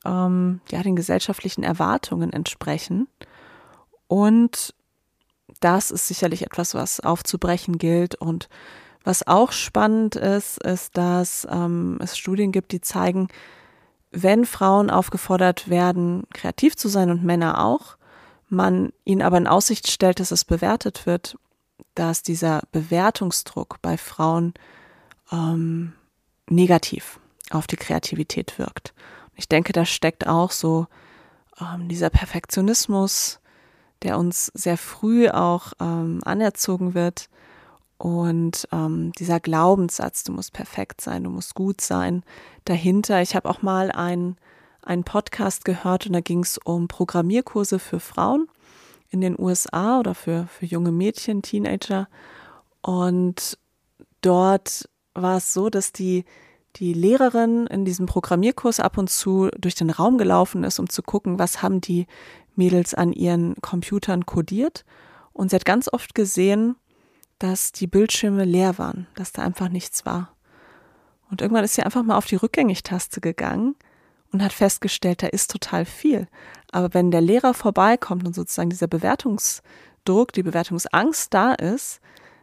[0.05, 3.07] ähm, ja, den gesellschaftlichen Erwartungen entsprechen.
[4.07, 4.75] Und
[5.59, 8.15] das ist sicherlich etwas, was aufzubrechen gilt.
[8.15, 8.49] Und
[9.03, 13.27] was auch spannend ist, ist, dass ähm, es Studien gibt, die zeigen,
[14.11, 17.97] wenn Frauen aufgefordert werden, kreativ zu sein und Männer auch,
[18.47, 21.37] man ihnen aber in Aussicht stellt, dass es bewertet wird,
[21.95, 24.53] dass dieser Bewertungsdruck bei Frauen
[25.31, 25.93] ähm,
[26.49, 27.19] negativ
[27.51, 28.93] auf die Kreativität wirkt.
[29.35, 30.87] Ich denke, da steckt auch so
[31.59, 33.39] ähm, dieser Perfektionismus,
[34.05, 37.27] der uns sehr früh auch ähm, anerzogen wird
[37.97, 42.23] und ähm, dieser Glaubenssatz, du musst perfekt sein, du musst gut sein,
[42.65, 43.21] dahinter.
[43.21, 44.37] Ich habe auch mal einen,
[45.03, 48.47] Podcast gehört und da ging es um Programmierkurse für Frauen
[49.09, 52.07] in den USA oder für, für junge Mädchen, Teenager.
[52.81, 53.57] Und
[54.21, 56.25] dort war es so, dass die,
[56.75, 61.01] die Lehrerin in diesem Programmierkurs ab und zu durch den Raum gelaufen ist, um zu
[61.01, 62.05] gucken, was haben die
[62.57, 64.85] Mädels an ihren Computern codiert.
[65.33, 66.75] Und sie hat ganz oft gesehen,
[67.39, 70.35] dass die Bildschirme leer waren, dass da einfach nichts war.
[71.29, 73.75] Und irgendwann ist sie einfach mal auf die Rückgängigtaste gegangen
[74.31, 76.27] und hat festgestellt, da ist total viel.
[76.71, 81.99] Aber wenn der Lehrer vorbeikommt und sozusagen dieser Bewertungsdruck, die Bewertungsangst da ist,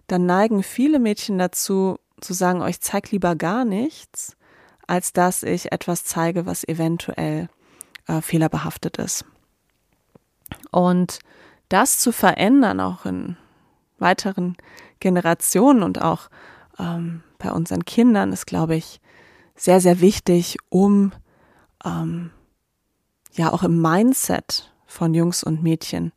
[0.06, 4.36] dann neigen viele Mädchen dazu zu sagen, euch oh, zeig lieber gar nichts,
[4.86, 7.48] als dass ich etwas zeige, was eventuell
[8.06, 9.24] äh, fehlerbehaftet ist.
[10.70, 11.18] Und
[11.68, 13.36] das zu verändern, auch in
[13.98, 14.56] weiteren
[15.00, 16.28] Generationen und auch
[16.78, 19.00] ähm, bei unseren Kindern, ist, glaube ich,
[19.56, 21.12] sehr, sehr wichtig, um
[21.84, 22.30] ähm,
[23.32, 26.12] ja auch im Mindset von Jungs und Mädchen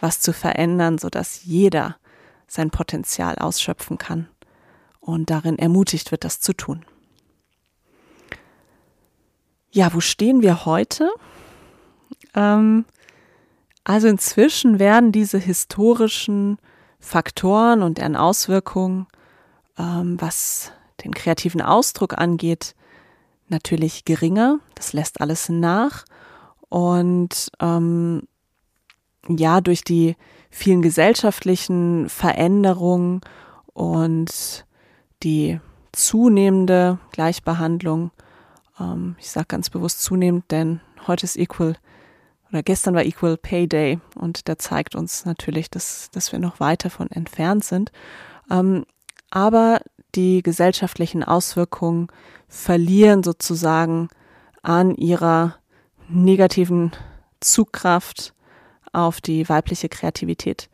[0.00, 1.96] was zu verändern, sodass jeder
[2.46, 4.28] sein Potenzial ausschöpfen kann
[5.00, 6.84] und darin ermutigt wird, das zu tun.
[9.70, 11.10] Ja, wo stehen wir heute?
[12.34, 12.84] Ähm,
[13.86, 16.58] also inzwischen werden diese historischen
[16.98, 19.06] Faktoren und deren Auswirkungen,
[19.78, 20.72] ähm, was
[21.04, 22.74] den kreativen Ausdruck angeht,
[23.46, 24.58] natürlich geringer.
[24.74, 26.04] Das lässt alles nach.
[26.68, 28.26] Und ähm,
[29.28, 30.16] ja, durch die
[30.50, 33.20] vielen gesellschaftlichen Veränderungen
[33.72, 34.66] und
[35.22, 35.60] die
[35.92, 38.10] zunehmende Gleichbehandlung,
[38.80, 41.76] ähm, ich sage ganz bewusst zunehmend, denn heute ist Equal
[42.56, 46.58] oder gestern war Equal Pay Day und der zeigt uns natürlich, dass, dass wir noch
[46.58, 47.92] weit davon entfernt sind.
[48.50, 48.86] Ähm,
[49.28, 49.82] aber
[50.14, 52.08] die gesellschaftlichen Auswirkungen
[52.48, 54.08] verlieren sozusagen
[54.62, 55.56] an ihrer
[56.08, 56.92] negativen
[57.40, 58.32] Zugkraft
[58.90, 60.70] auf die weibliche Kreativität.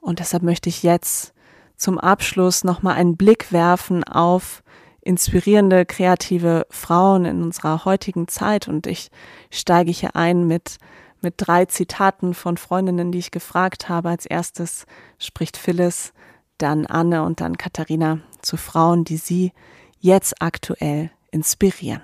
[0.00, 1.34] Und deshalb möchte ich jetzt
[1.76, 4.62] zum Abschluss nochmal einen Blick werfen auf
[5.02, 8.68] inspirierende, kreative Frauen in unserer heutigen Zeit.
[8.68, 9.10] Und ich
[9.50, 10.78] steige hier ein mit
[11.20, 14.10] mit drei Zitaten von Freundinnen, die ich gefragt habe.
[14.10, 14.86] Als erstes
[15.18, 16.12] spricht Phyllis,
[16.58, 19.52] dann Anne und dann Katharina zu Frauen, die sie
[20.00, 22.02] jetzt aktuell inspirieren.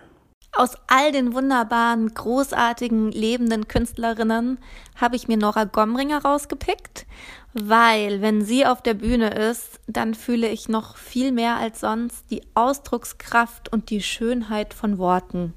[0.54, 4.58] Aus all den wunderbaren, großartigen, lebenden Künstlerinnen
[5.00, 7.06] habe ich mir Nora Gomringer rausgepickt,
[7.54, 12.30] weil wenn sie auf der Bühne ist, dann fühle ich noch viel mehr als sonst
[12.30, 15.54] die Ausdruckskraft und die Schönheit von Worten.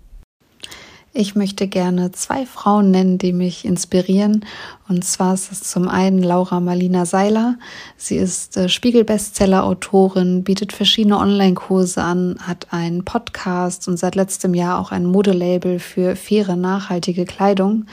[1.17, 4.43] Ich möchte gerne zwei Frauen nennen, die mich inspirieren.
[4.89, 7.57] Und zwar ist es zum einen Laura Marlina Seiler.
[7.95, 14.77] Sie ist äh, Spiegel-Bestseller-Autorin, bietet verschiedene Online-Kurse an, hat einen Podcast und seit letztem Jahr
[14.77, 17.85] auch ein Modelabel für faire, nachhaltige Kleidung.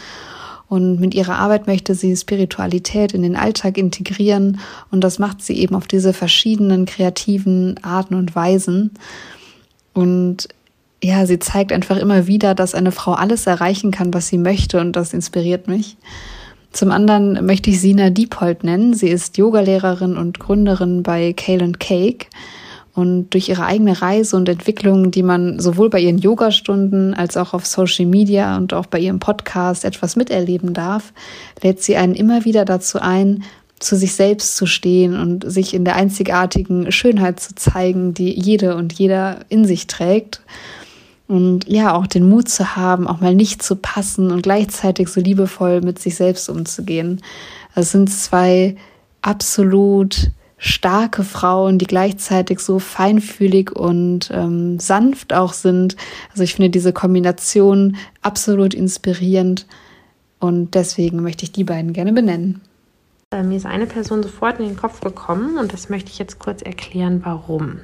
[0.68, 4.58] Und mit ihrer Arbeit möchte sie Spiritualität in den Alltag integrieren.
[4.90, 8.90] Und das macht sie eben auf diese verschiedenen kreativen Arten und Weisen.
[9.92, 10.48] Und
[11.02, 14.80] ja, sie zeigt einfach immer wieder, dass eine Frau alles erreichen kann, was sie möchte
[14.80, 15.96] und das inspiriert mich.
[16.70, 18.94] Zum anderen möchte ich Sina Diepold nennen.
[18.94, 22.26] Sie ist Yogalehrerin und Gründerin bei Kale and Cake.
[22.94, 27.52] Und durch ihre eigene Reise und Entwicklung, die man sowohl bei ihren Yogastunden als auch
[27.52, 31.12] auf Social Media und auch bei ihrem Podcast etwas miterleben darf,
[31.62, 33.44] lädt sie einen immer wieder dazu ein,
[33.80, 38.76] zu sich selbst zu stehen und sich in der einzigartigen Schönheit zu zeigen, die jede
[38.76, 40.42] und jeder in sich trägt.
[41.32, 45.18] Und ja, auch den Mut zu haben, auch mal nicht zu passen und gleichzeitig so
[45.18, 47.22] liebevoll mit sich selbst umzugehen.
[47.74, 48.76] Das sind zwei
[49.22, 55.96] absolut starke Frauen, die gleichzeitig so feinfühlig und ähm, sanft auch sind.
[56.32, 59.66] Also ich finde diese Kombination absolut inspirierend
[60.38, 62.60] und deswegen möchte ich die beiden gerne benennen.
[63.30, 66.38] Äh, mir ist eine Person sofort in den Kopf gekommen und das möchte ich jetzt
[66.38, 67.78] kurz erklären, warum.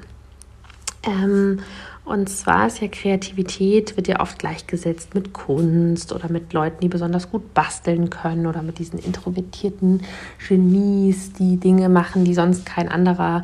[1.03, 1.61] Ähm,
[2.09, 6.89] und zwar ist ja Kreativität, wird ja oft gleichgesetzt mit Kunst oder mit Leuten, die
[6.89, 10.03] besonders gut basteln können oder mit diesen introvertierten
[10.49, 13.43] Genies, die Dinge machen, die sonst kein anderer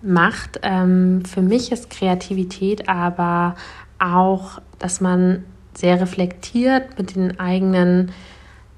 [0.00, 0.60] macht.
[0.62, 3.54] Ähm, für mich ist Kreativität aber
[3.98, 8.12] auch, dass man sehr reflektiert mit den eigenen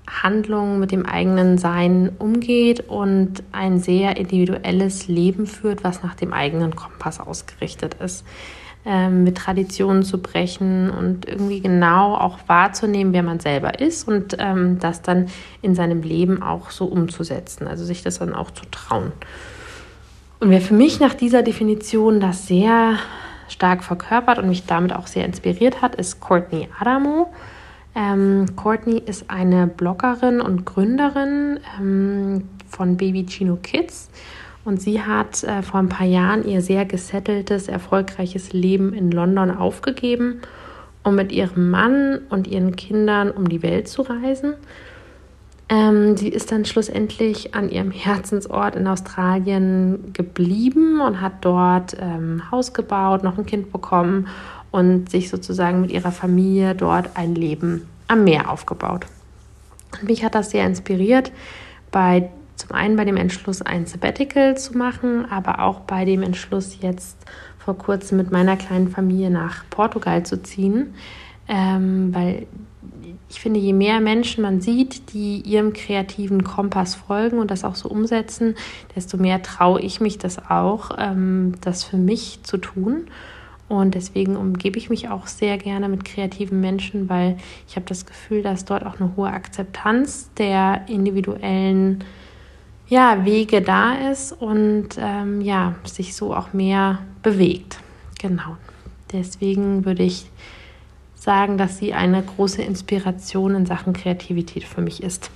[0.09, 6.33] Handlungen, mit dem eigenen Sein umgeht und ein sehr individuelles Leben führt, was nach dem
[6.33, 8.25] eigenen Kompass ausgerichtet ist
[8.91, 14.37] ähm, mit Traditionen zu brechen und irgendwie genau auch wahrzunehmen, wer man selber ist und
[14.39, 15.27] ähm, das dann
[15.61, 19.13] in seinem Leben auch so umzusetzen, also sich das dann auch zu trauen.
[20.41, 22.95] Und wer für mich nach dieser Definition das sehr
[23.49, 27.31] stark verkörpert und mich damit auch sehr inspiriert hat, ist Courtney Adamo.
[27.95, 34.09] Ähm, Courtney ist eine Bloggerin und Gründerin ähm, von Baby Chino Kids.
[34.69, 39.51] Und sie hat äh, vor ein paar Jahren ihr sehr gesetteltes, erfolgreiches Leben in London
[39.51, 40.43] aufgegeben,
[41.03, 44.53] um mit ihrem Mann und ihren Kindern um die Welt zu reisen.
[45.71, 52.43] Ähm, sie ist dann schlussendlich an ihrem Herzensort in Australien geblieben und hat dort ähm,
[52.51, 54.29] Haus gebaut, noch ein Kind bekommen
[54.71, 59.07] und sich sozusagen mit ihrer Familie dort ein Leben am Meer aufgebaut.
[59.99, 61.33] Und mich hat das sehr inspiriert,
[61.91, 62.29] bei
[62.69, 67.17] zum einen bei dem Entschluss, ein Sabbatical zu machen, aber auch bei dem Entschluss, jetzt
[67.59, 70.95] vor kurzem mit meiner kleinen Familie nach Portugal zu ziehen,
[71.49, 72.47] ähm, weil
[73.31, 77.75] ich finde, je mehr Menschen man sieht, die ihrem kreativen Kompass folgen und das auch
[77.75, 78.55] so umsetzen,
[78.95, 83.07] desto mehr traue ich mich das auch, ähm, das für mich zu tun.
[83.69, 88.07] Und deswegen umgebe ich mich auch sehr gerne mit kreativen Menschen, weil ich habe das
[88.07, 92.05] Gefühl, dass dort auch eine hohe Akzeptanz der individuellen
[92.89, 97.79] ja, Wege da ist und ähm, ja, sich so auch mehr bewegt.
[98.19, 98.57] Genau.
[99.13, 100.31] Deswegen würde ich
[101.15, 105.31] sagen, dass sie eine große Inspiration in Sachen Kreativität für mich ist.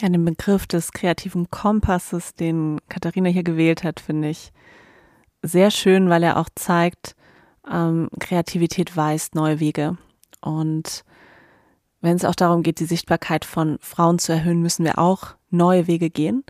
[0.00, 4.52] Ja, den Begriff des kreativen Kompasses, den Katharina hier gewählt hat, finde ich
[5.42, 7.14] sehr schön, weil er auch zeigt,
[7.70, 9.96] ähm, Kreativität weist neue Wege.
[10.40, 11.04] Und
[12.00, 15.86] wenn es auch darum geht, die Sichtbarkeit von Frauen zu erhöhen, müssen wir auch neue
[15.86, 16.44] Wege gehen.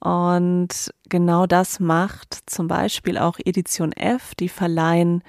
[0.00, 5.22] Und genau das macht zum Beispiel auch Edition F, die verleihen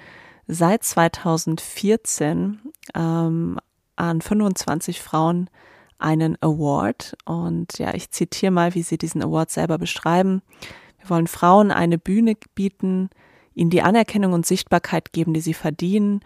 [0.46, 2.60] seit 2014
[2.94, 3.58] ähm,
[3.96, 5.48] an 25 Frauen
[5.98, 7.16] einen Award.
[7.24, 10.42] Und ja, ich zitiere mal, wie sie diesen Award selber beschreiben.
[11.00, 13.08] Wir wollen Frauen eine Bühne bieten,
[13.54, 16.20] ihnen die Anerkennung und Sichtbarkeit geben, die sie verdienen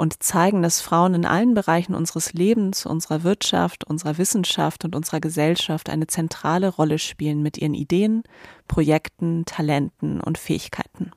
[0.00, 5.20] und zeigen, dass Frauen in allen Bereichen unseres Lebens, unserer Wirtschaft, unserer Wissenschaft und unserer
[5.20, 8.22] Gesellschaft eine zentrale Rolle spielen mit ihren Ideen,
[8.66, 11.10] Projekten, Talenten und Fähigkeiten.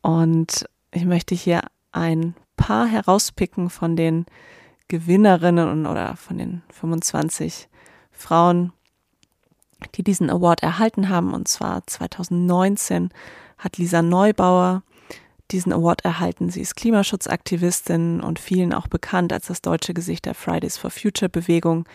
[0.00, 4.26] Und ich möchte hier ein paar herauspicken von den
[4.86, 7.68] Gewinnerinnen oder von den 25
[8.12, 8.72] Frauen,
[9.96, 11.34] die diesen Award erhalten haben.
[11.34, 13.10] Und zwar 2019
[13.58, 14.84] hat Lisa Neubauer
[15.50, 16.50] diesen Award erhalten.
[16.50, 21.28] Sie ist Klimaschutzaktivistin und vielen auch bekannt als das deutsche Gesicht der Fridays for Future
[21.28, 21.86] Bewegung.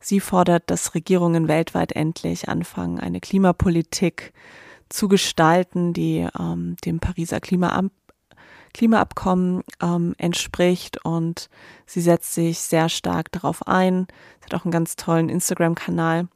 [0.00, 4.32] Sie fordert, dass Regierungen weltweit endlich anfangen, eine Klimapolitik
[4.88, 7.90] zu gestalten, die ähm, dem Pariser Klimaab
[8.74, 11.48] Klimaabkommen ähm, entspricht und
[11.86, 14.06] sie setzt sich sehr stark darauf ein.
[14.40, 16.28] Sie hat auch einen ganz tollen Instagram-Kanal,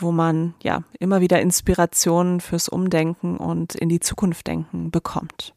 [0.00, 5.54] wo man ja immer wieder Inspirationen fürs Umdenken und in die Zukunft denken bekommt.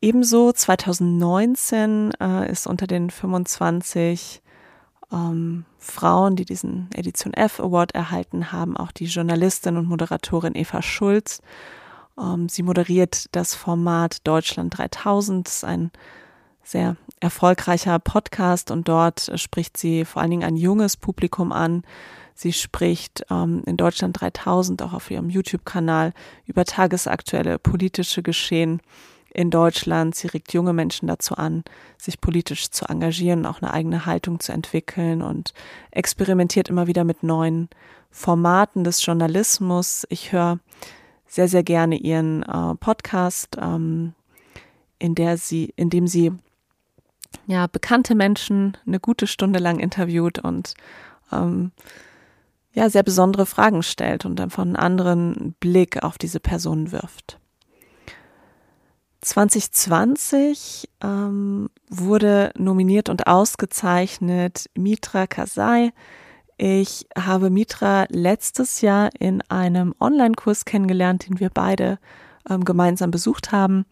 [0.00, 4.42] Ebenso 2019 äh, ist unter den 25
[5.12, 10.82] ähm, Frauen, die diesen Edition F Award erhalten haben, auch die Journalistin und Moderatorin Eva
[10.82, 11.40] Schulz.
[12.18, 15.90] Ähm, sie moderiert das Format Deutschland 3000, das ist ein
[16.62, 21.82] sehr erfolgreicher Podcast und dort spricht sie vor allen Dingen ein junges Publikum an,
[22.40, 26.12] Sie spricht ähm, in Deutschland 3000 auch auf ihrem YouTube-Kanal
[26.46, 28.80] über tagesaktuelle politische Geschehen
[29.34, 30.14] in Deutschland.
[30.14, 31.64] Sie regt junge Menschen dazu an,
[31.96, 35.52] sich politisch zu engagieren, auch eine eigene Haltung zu entwickeln und
[35.90, 37.68] experimentiert immer wieder mit neuen
[38.12, 40.06] Formaten des Journalismus.
[40.08, 40.60] Ich höre
[41.26, 44.14] sehr, sehr gerne ihren äh, Podcast, ähm,
[45.00, 46.30] in der sie, in dem sie
[47.48, 50.74] ja bekannte Menschen eine gute Stunde lang interviewt und
[51.32, 51.72] ähm,
[52.78, 57.38] ja sehr besondere Fragen stellt und von einem anderen Blick auf diese Person wirft.
[59.20, 65.92] 2020 ähm, wurde nominiert und ausgezeichnet Mitra Kasai.
[66.56, 71.98] Ich habe Mitra letztes Jahr in einem Online-Kurs kennengelernt, den wir beide
[72.48, 73.86] ähm, gemeinsam besucht haben.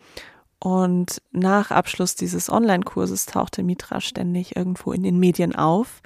[0.58, 6.02] Und nach Abschluss dieses Online-Kurses tauchte Mitra ständig irgendwo in den Medien auf,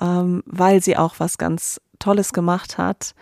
[0.00, 3.14] ähm, weil sie auch was ganz Tolles gemacht hat.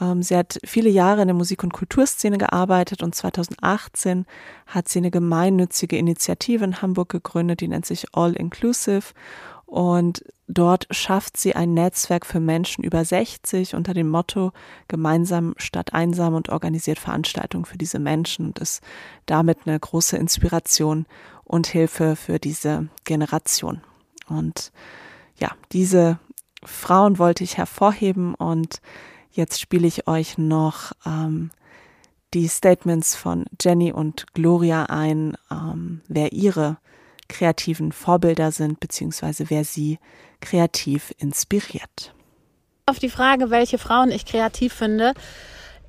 [0.00, 4.26] Ähm, sie hat viele Jahre in der Musik- und Kulturszene gearbeitet und 2018
[4.66, 9.14] hat sie eine gemeinnützige Initiative in Hamburg gegründet, die nennt sich All Inclusive.
[9.66, 14.52] Und dort schafft sie ein Netzwerk für Menschen über 60 unter dem Motto
[14.88, 18.82] Gemeinsam statt einsam und organisiert Veranstaltungen für diese Menschen und ist
[19.26, 21.06] damit eine große Inspiration
[21.44, 23.80] und Hilfe für diese Generation.
[24.28, 24.70] Und
[25.38, 26.18] ja, diese
[26.66, 28.80] Frauen wollte ich hervorheben und
[29.34, 31.50] Jetzt spiele ich euch noch ähm,
[32.34, 36.78] die Statements von Jenny und Gloria ein, ähm, wer ihre
[37.28, 39.98] kreativen Vorbilder sind, beziehungsweise wer sie
[40.40, 42.14] kreativ inspiriert.
[42.86, 45.14] Auf die Frage, welche Frauen ich kreativ finde.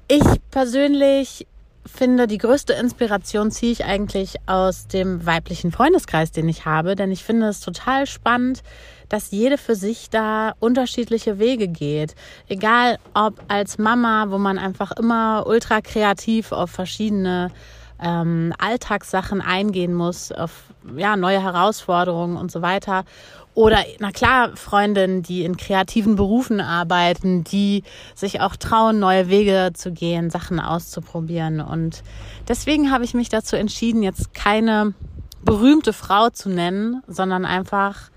[0.08, 1.46] Ich persönlich
[1.86, 7.12] finde, die größte Inspiration ziehe ich eigentlich aus dem weiblichen Freundeskreis, den ich habe, denn
[7.12, 8.64] ich finde es total spannend,
[9.10, 12.16] dass jede für sich da unterschiedliche Wege geht.
[12.48, 17.52] Egal ob als Mama, wo man einfach immer ultra kreativ auf verschiedene
[18.02, 20.64] ähm, Alltagssachen eingehen muss, auf
[20.96, 23.06] ja, neue Herausforderungen und so weiter.
[23.56, 27.84] Oder, na klar, Freundinnen, die in kreativen Berufen arbeiten, die
[28.14, 31.62] sich auch trauen, neue Wege zu gehen, Sachen auszuprobieren.
[31.62, 32.04] Und
[32.50, 34.94] deswegen habe ich mich dazu entschieden, jetzt keine
[35.42, 38.10] berühmte Frau zu nennen, sondern einfach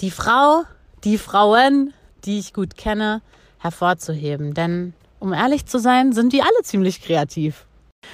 [0.00, 0.62] die Frau,
[1.04, 1.92] die Frauen,
[2.24, 3.20] die ich gut kenne,
[3.58, 4.54] hervorzuheben.
[4.54, 7.66] Denn, um ehrlich zu sein, sind die alle ziemlich kreativ.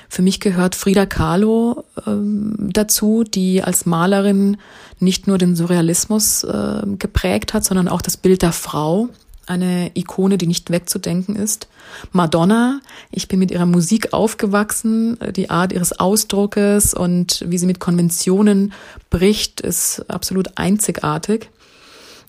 [0.09, 4.57] Für mich gehört Frida Kahlo ähm, dazu, die als Malerin
[4.99, 9.09] nicht nur den Surrealismus äh, geprägt hat, sondern auch das Bild der Frau.
[9.47, 11.69] Eine Ikone, die nicht wegzudenken ist.
[12.11, 12.81] Madonna,
[13.13, 15.19] ich bin mit ihrer Musik aufgewachsen.
[15.37, 18.73] Die Art ihres Ausdruckes und wie sie mit Konventionen
[19.09, 21.51] bricht, ist absolut einzigartig.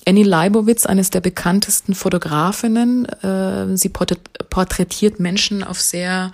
[0.08, 3.06] Annie Leibowitz, eines der bekanntesten Fotografinnen.
[3.06, 6.32] Äh, sie porträtiert Menschen auf sehr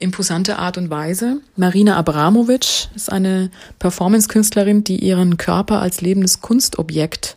[0.00, 1.40] imposante Art und Weise.
[1.56, 7.36] Marina Abramovic ist eine Performance-Künstlerin, die ihren Körper als lebendes Kunstobjekt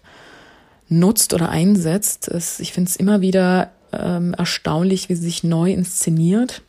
[0.90, 2.32] nutzt oder einsetzt.
[2.60, 6.62] ich finde es immer wieder ähm, erstaunlich, wie sie sich neu inszeniert.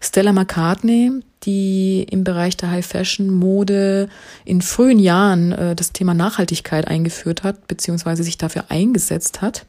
[0.00, 1.10] Stella McCartney,
[1.42, 4.08] die im Bereich der High Fashion Mode
[4.44, 9.66] in frühen Jahren äh, das Thema Nachhaltigkeit eingeführt hat, beziehungsweise sich dafür eingesetzt hat.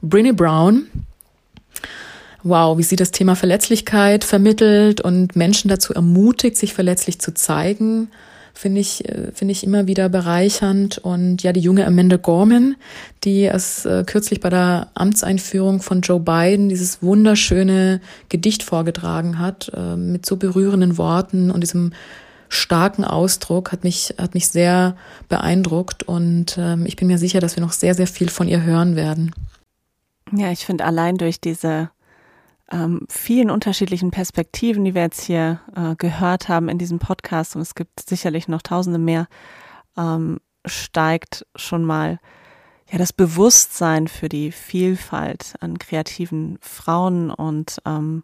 [0.00, 0.86] Brinny Brown,
[2.42, 8.08] wow, wie sie das Thema Verletzlichkeit vermittelt und Menschen dazu ermutigt, sich verletzlich zu zeigen,
[8.54, 10.98] finde ich, äh, finde ich immer wieder bereichernd.
[10.98, 12.76] Und ja, die junge Amanda Gorman,
[13.24, 19.72] die es äh, kürzlich bei der Amtseinführung von Joe Biden dieses wunderschöne Gedicht vorgetragen hat,
[19.74, 21.92] äh, mit so berührenden Worten und diesem
[22.48, 24.94] starken Ausdruck hat mich, hat mich sehr
[25.30, 28.62] beeindruckt und ähm, ich bin mir sicher, dass wir noch sehr, sehr viel von ihr
[28.62, 29.34] hören werden.
[30.36, 31.90] Ja, ich finde allein durch diese
[32.72, 37.62] ähm, vielen unterschiedlichen Perspektiven, die wir jetzt hier äh, gehört haben in diesem Podcast, und
[37.62, 39.28] es gibt sicherlich noch tausende mehr,
[39.96, 42.18] ähm, steigt schon mal
[42.90, 47.30] ja das Bewusstsein für die Vielfalt an kreativen Frauen.
[47.30, 48.22] Und ähm,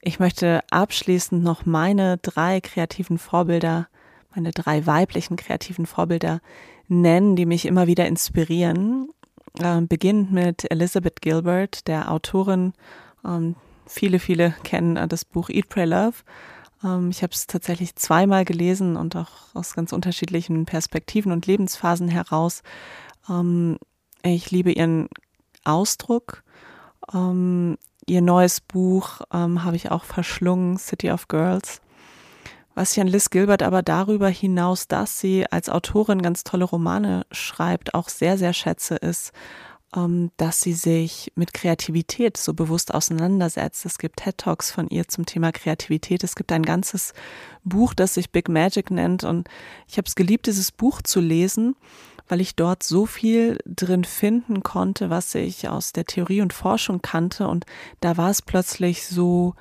[0.00, 3.88] ich möchte abschließend noch meine drei kreativen Vorbilder,
[4.34, 6.40] meine drei weiblichen kreativen Vorbilder
[6.88, 9.08] nennen, die mich immer wieder inspirieren.
[9.58, 12.72] Äh, beginnt mit Elizabeth Gilbert, der Autorin
[13.24, 13.56] ähm,
[13.86, 16.16] viele, viele kennen äh, das Buch Eat, Pray, Love.
[16.84, 22.08] Ähm, ich habe es tatsächlich zweimal gelesen und auch aus ganz unterschiedlichen Perspektiven und Lebensphasen
[22.08, 22.62] heraus.
[23.28, 23.78] Ähm,
[24.22, 25.08] ich liebe ihren
[25.64, 26.42] Ausdruck.
[27.12, 31.80] Ähm, ihr neues Buch ähm, habe ich auch verschlungen, City of Girls.
[32.74, 37.26] Was ich an Liz Gilbert aber darüber hinaus, dass sie als Autorin ganz tolle Romane
[37.30, 39.32] schreibt, auch sehr, sehr schätze, ist,
[40.38, 43.84] dass sie sich mit Kreativität so bewusst auseinandersetzt.
[43.84, 46.24] Es gibt TED Talks von ihr zum Thema Kreativität.
[46.24, 47.12] Es gibt ein ganzes
[47.62, 49.22] Buch, das sich Big Magic nennt.
[49.22, 49.48] Und
[49.86, 51.76] ich habe es geliebt, dieses Buch zu lesen,
[52.26, 57.02] weil ich dort so viel drin finden konnte, was ich aus der Theorie und Forschung
[57.02, 57.46] kannte.
[57.46, 57.66] Und
[58.00, 59.54] da war es plötzlich so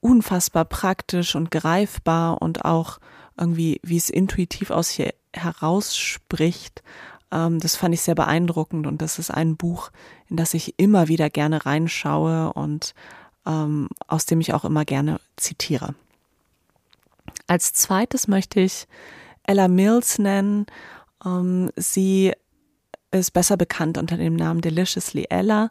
[0.00, 2.98] unfassbar praktisch und greifbar und auch
[3.38, 6.82] irgendwie, wie es intuitiv aus ihr herausspricht.
[7.32, 9.90] Ähm, das fand ich sehr beeindruckend und das ist ein Buch,
[10.28, 12.94] in das ich immer wieder gerne reinschaue und
[13.46, 15.94] ähm, aus dem ich auch immer gerne zitiere.
[17.46, 18.86] Als zweites möchte ich
[19.44, 20.66] Ella Mills nennen.
[21.24, 22.32] Ähm, sie
[23.10, 25.68] ist besser bekannt unter dem Namen Deliciously Ella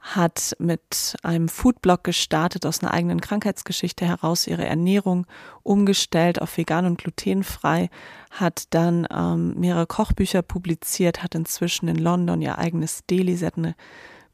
[0.00, 5.26] hat mit einem Foodblog gestartet, aus einer eigenen Krankheitsgeschichte heraus ihre Ernährung
[5.62, 7.90] umgestellt auf vegan und glutenfrei,
[8.30, 13.58] hat dann ähm, mehrere Kochbücher publiziert, hat inzwischen in London ihr eigenes Deli, sie hat
[13.58, 13.74] eine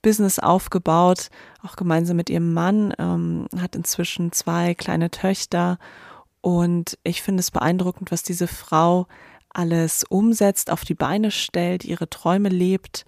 [0.03, 1.31] Business aufgebaut,
[1.63, 5.79] auch gemeinsam mit ihrem Mann, ähm, hat inzwischen zwei kleine Töchter.
[6.43, 9.07] Und ich finde es beeindruckend, was diese Frau
[9.49, 13.07] alles umsetzt, auf die Beine stellt, ihre Träume lebt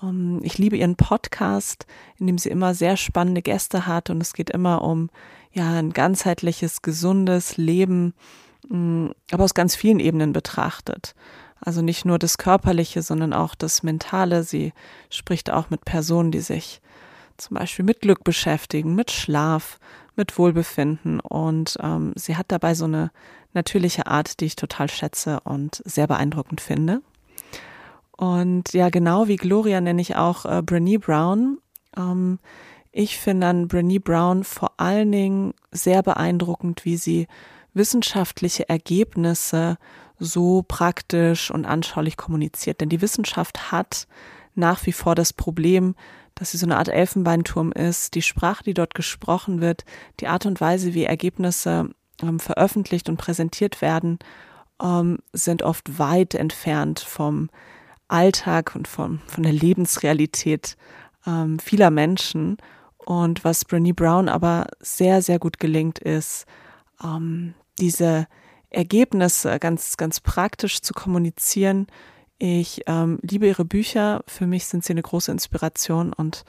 [0.00, 1.86] um, ich liebe ihren Podcast,
[2.18, 5.10] in dem sie immer sehr spannende Gäste hat und es geht immer um
[5.52, 8.14] ja ein ganzheitliches, gesundes Leben,
[8.68, 11.14] mm, aber aus ganz vielen Ebenen betrachtet.
[11.60, 14.44] Also nicht nur das Körperliche, sondern auch das Mentale.
[14.44, 14.72] Sie
[15.10, 16.80] spricht auch mit Personen, die sich
[17.36, 19.78] zum Beispiel mit Glück beschäftigen, mit Schlaf,
[20.16, 21.18] mit Wohlbefinden.
[21.20, 23.10] Und ähm, sie hat dabei so eine
[23.54, 27.00] natürliche Art, die ich total schätze und sehr beeindruckend finde.
[28.18, 31.58] Und ja, genau wie Gloria nenne ich auch äh, Brené Brown.
[31.96, 32.40] Ähm,
[32.90, 37.28] ich finde an Brené Brown vor allen Dingen sehr beeindruckend, wie sie
[37.74, 39.78] wissenschaftliche Ergebnisse
[40.18, 42.80] so praktisch und anschaulich kommuniziert.
[42.80, 44.08] Denn die Wissenschaft hat
[44.56, 45.94] nach wie vor das Problem,
[46.34, 48.16] dass sie so eine Art Elfenbeinturm ist.
[48.16, 49.84] Die Sprache, die dort gesprochen wird,
[50.18, 51.90] die Art und Weise, wie Ergebnisse
[52.20, 54.18] ähm, veröffentlicht und präsentiert werden,
[54.82, 57.48] ähm, sind oft weit entfernt vom
[58.08, 60.76] Alltag und vom, von der Lebensrealität
[61.26, 62.56] ähm, vieler Menschen.
[62.96, 66.46] Und was Brené Brown aber sehr, sehr gut gelingt, ist,
[67.02, 68.26] ähm, diese
[68.70, 71.86] Ergebnisse ganz, ganz praktisch zu kommunizieren.
[72.38, 74.22] Ich ähm, liebe ihre Bücher.
[74.26, 76.44] Für mich sind sie eine große Inspiration und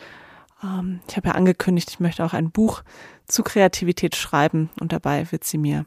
[0.64, 2.84] ähm, ich habe ja angekündigt, ich möchte auch ein Buch
[3.26, 5.86] zu Kreativität schreiben und dabei wird sie mir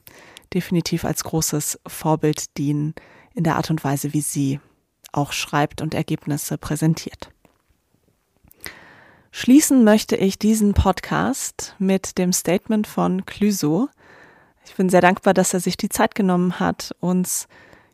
[0.55, 2.95] definitiv als großes Vorbild dienen
[3.35, 4.61] in der Art und Weise, wie sie
[5.13, 7.31] auch schreibt und Ergebnisse präsentiert.
[9.31, 13.89] Schließen möchte ich diesen Podcast mit dem Statement von Clüso.
[14.67, 17.49] Ich bin sehr dankbar, dass er sich die Zeit genommen hat, uns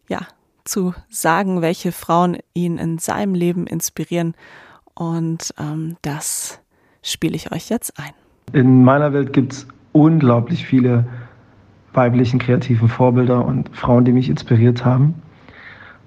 [0.08, 0.26] ja
[0.64, 4.34] zu sagen, welche Frauen ihn in seinem Leben inspirieren.
[4.94, 6.60] Und ähm, das
[7.02, 8.12] spiele ich euch jetzt ein.
[8.52, 11.06] In meiner Welt gibt es unglaublich viele
[11.92, 15.22] weiblichen kreativen Vorbilder und Frauen, die mich inspiriert haben.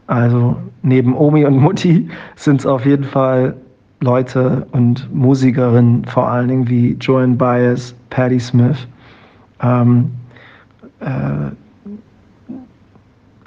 [0.08, 3.56] Also neben Omi und Mutti sind es auf jeden Fall
[4.02, 8.88] Leute und Musikerinnen, vor allen Dingen wie Joan Baez, Patti Smith,
[9.62, 10.12] ähm,
[11.00, 11.52] äh,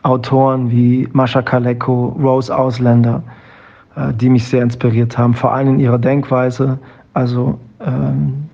[0.05, 3.23] Autoren wie Mascha Kaleko, Rose Ausländer,
[3.97, 6.79] äh, die mich sehr inspiriert haben, vor allem in ihrer Denkweise,
[7.15, 8.45] also ähm,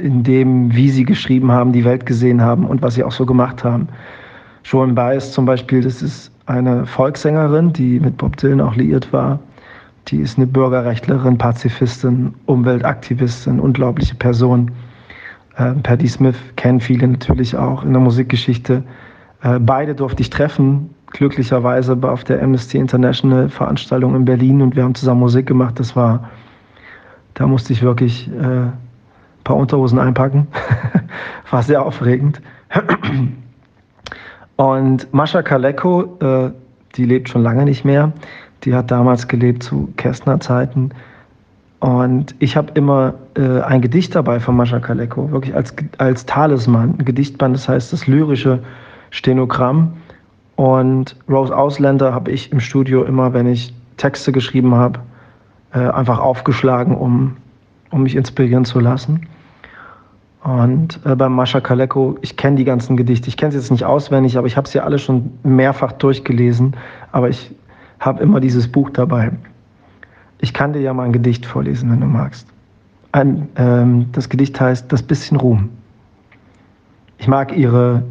[0.00, 3.26] in dem, wie sie geschrieben haben, die Welt gesehen haben und was sie auch so
[3.26, 3.88] gemacht haben.
[4.64, 9.38] Joan Baez zum Beispiel, das ist eine Volkssängerin, die mit Bob Dylan auch liiert war.
[10.08, 14.70] Die ist eine Bürgerrechtlerin, Pazifistin, Umweltaktivistin, unglaubliche Person.
[15.56, 18.82] Äh, Patti Smith kennen viele natürlich auch in der Musikgeschichte.
[19.42, 24.82] Äh, beide durfte ich treffen, glücklicherweise auf der Amnesty International Veranstaltung in Berlin und wir
[24.82, 25.80] haben zusammen Musik gemacht.
[25.80, 26.28] Das war,
[27.34, 28.72] da musste ich wirklich äh, ein
[29.44, 30.48] paar Unterhosen einpacken.
[31.50, 32.42] war sehr aufregend.
[34.56, 36.50] Und Mascha Kaleko, äh,
[36.96, 38.12] die lebt schon lange nicht mehr.
[38.64, 40.90] Die hat damals gelebt zu Kästner-Zeiten.
[41.80, 46.94] Und ich habe immer äh, ein Gedicht dabei von Mascha Kaleko, wirklich als, als Talisman.
[46.98, 48.60] Ein Gedichtband, das heißt das lyrische
[49.10, 49.92] Stenogramm.
[50.56, 55.00] Und Rose Ausländer habe ich im Studio immer, wenn ich Texte geschrieben habe,
[55.72, 57.36] äh, einfach aufgeschlagen, um,
[57.90, 59.26] um mich inspirieren zu lassen.
[60.44, 63.28] Und äh, bei Mascha Kaleko, ich kenne die ganzen Gedichte.
[63.28, 66.76] Ich kenne sie jetzt nicht auswendig, aber ich habe sie alle schon mehrfach durchgelesen.
[67.12, 67.50] Aber ich
[67.98, 69.32] habe immer dieses Buch dabei.
[70.40, 72.46] Ich kann dir ja mal ein Gedicht vorlesen, wenn du magst.
[73.12, 75.70] Ein, ähm, das Gedicht heißt Das bisschen Ruhm.
[77.16, 78.02] Ich mag ihre,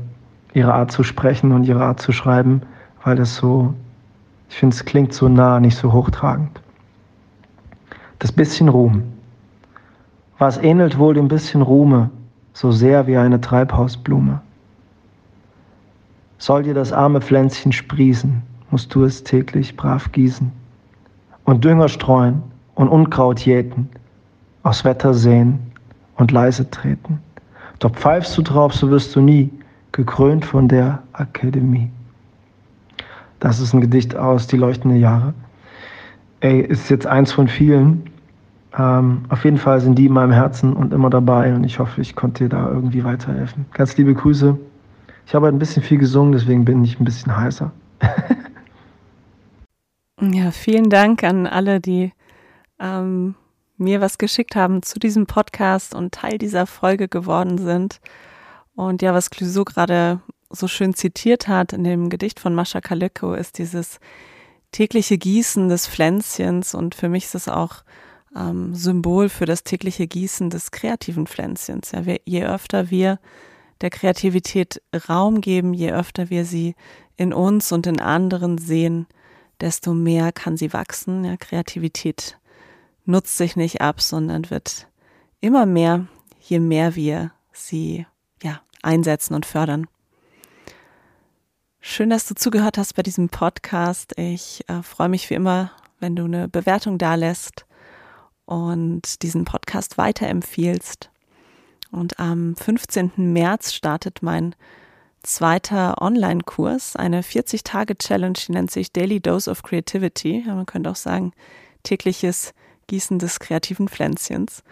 [0.55, 2.63] ihre Art zu sprechen und ihre Art zu schreiben,
[3.03, 3.75] weil das so,
[4.49, 6.59] ich finde, es klingt so nah, nicht so hochtragend.
[8.17, 9.03] Das bisschen Ruhm.
[10.39, 12.09] Was ähnelt wohl dem bisschen Ruhme,
[12.53, 14.41] so sehr wie eine Treibhausblume.
[16.37, 20.51] Soll dir das arme Pflänzchen sprießen, musst du es täglich brav gießen
[21.45, 22.43] und Dünger streuen
[22.75, 23.89] und Unkraut jäten,
[24.63, 25.59] aus Wetter sehen
[26.15, 27.19] und leise treten.
[27.79, 29.51] Doch pfeifst du drauf, so wirst du nie
[29.91, 31.89] gekrönt von der Akademie.
[33.39, 35.33] Das ist ein Gedicht aus Die leuchtende Jahre.
[36.39, 38.09] Ey, ist jetzt eins von vielen.
[38.77, 42.01] Ähm, auf jeden Fall sind die in meinem Herzen und immer dabei und ich hoffe,
[42.01, 43.65] ich konnte dir da irgendwie weiterhelfen.
[43.73, 44.57] Ganz liebe Grüße.
[45.25, 47.71] Ich habe ein bisschen viel gesungen, deswegen bin ich ein bisschen heißer.
[50.21, 52.11] ja, vielen Dank an alle, die
[52.79, 53.35] ähm,
[53.77, 57.99] mir was geschickt haben zu diesem Podcast und Teil dieser Folge geworden sind.
[58.75, 60.19] Und ja, was Clouseau gerade
[60.49, 63.99] so schön zitiert hat in dem Gedicht von Mascha Kaleko, ist dieses
[64.71, 66.73] tägliche Gießen des Pflänzchens.
[66.73, 67.83] Und für mich ist es auch
[68.35, 71.91] ähm, Symbol für das tägliche Gießen des kreativen Pflänzchens.
[71.91, 73.19] Ja, wir, je öfter wir
[73.81, 76.75] der Kreativität Raum geben, je öfter wir sie
[77.17, 79.07] in uns und in anderen sehen,
[79.59, 81.25] desto mehr kann sie wachsen.
[81.25, 82.37] Ja, Kreativität
[83.05, 84.87] nutzt sich nicht ab, sondern wird
[85.41, 86.07] immer mehr,
[86.39, 88.05] je mehr wir sie
[88.41, 89.87] ja, einsetzen und fördern.
[91.81, 94.17] Schön, dass du zugehört hast bei diesem Podcast.
[94.17, 97.65] Ich äh, freue mich wie immer, wenn du eine Bewertung da lässt
[98.45, 101.09] und diesen Podcast weiterempfiehlst.
[101.91, 103.11] Und am 15.
[103.17, 104.55] März startet mein
[105.21, 110.43] zweiter Online-Kurs, eine 40-Tage-Challenge, die nennt sich Daily Dose of Creativity.
[110.45, 111.31] Ja, man könnte auch sagen,
[111.83, 112.53] tägliches
[112.87, 114.63] Gießen des kreativen Pflänzchens.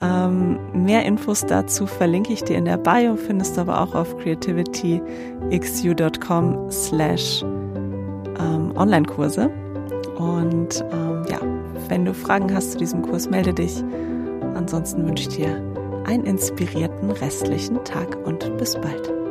[0.00, 4.16] Ähm, mehr Infos dazu verlinke ich dir in der Bio, findest du aber auch auf
[4.18, 9.48] creativityxu.com slash ähm, Online-Kurse.
[10.16, 11.53] Und ähm, ja,
[11.88, 13.82] wenn du Fragen hast zu diesem Kurs, melde dich.
[14.54, 15.62] Ansonsten wünsche ich dir
[16.04, 19.23] einen inspirierten restlichen Tag und bis bald.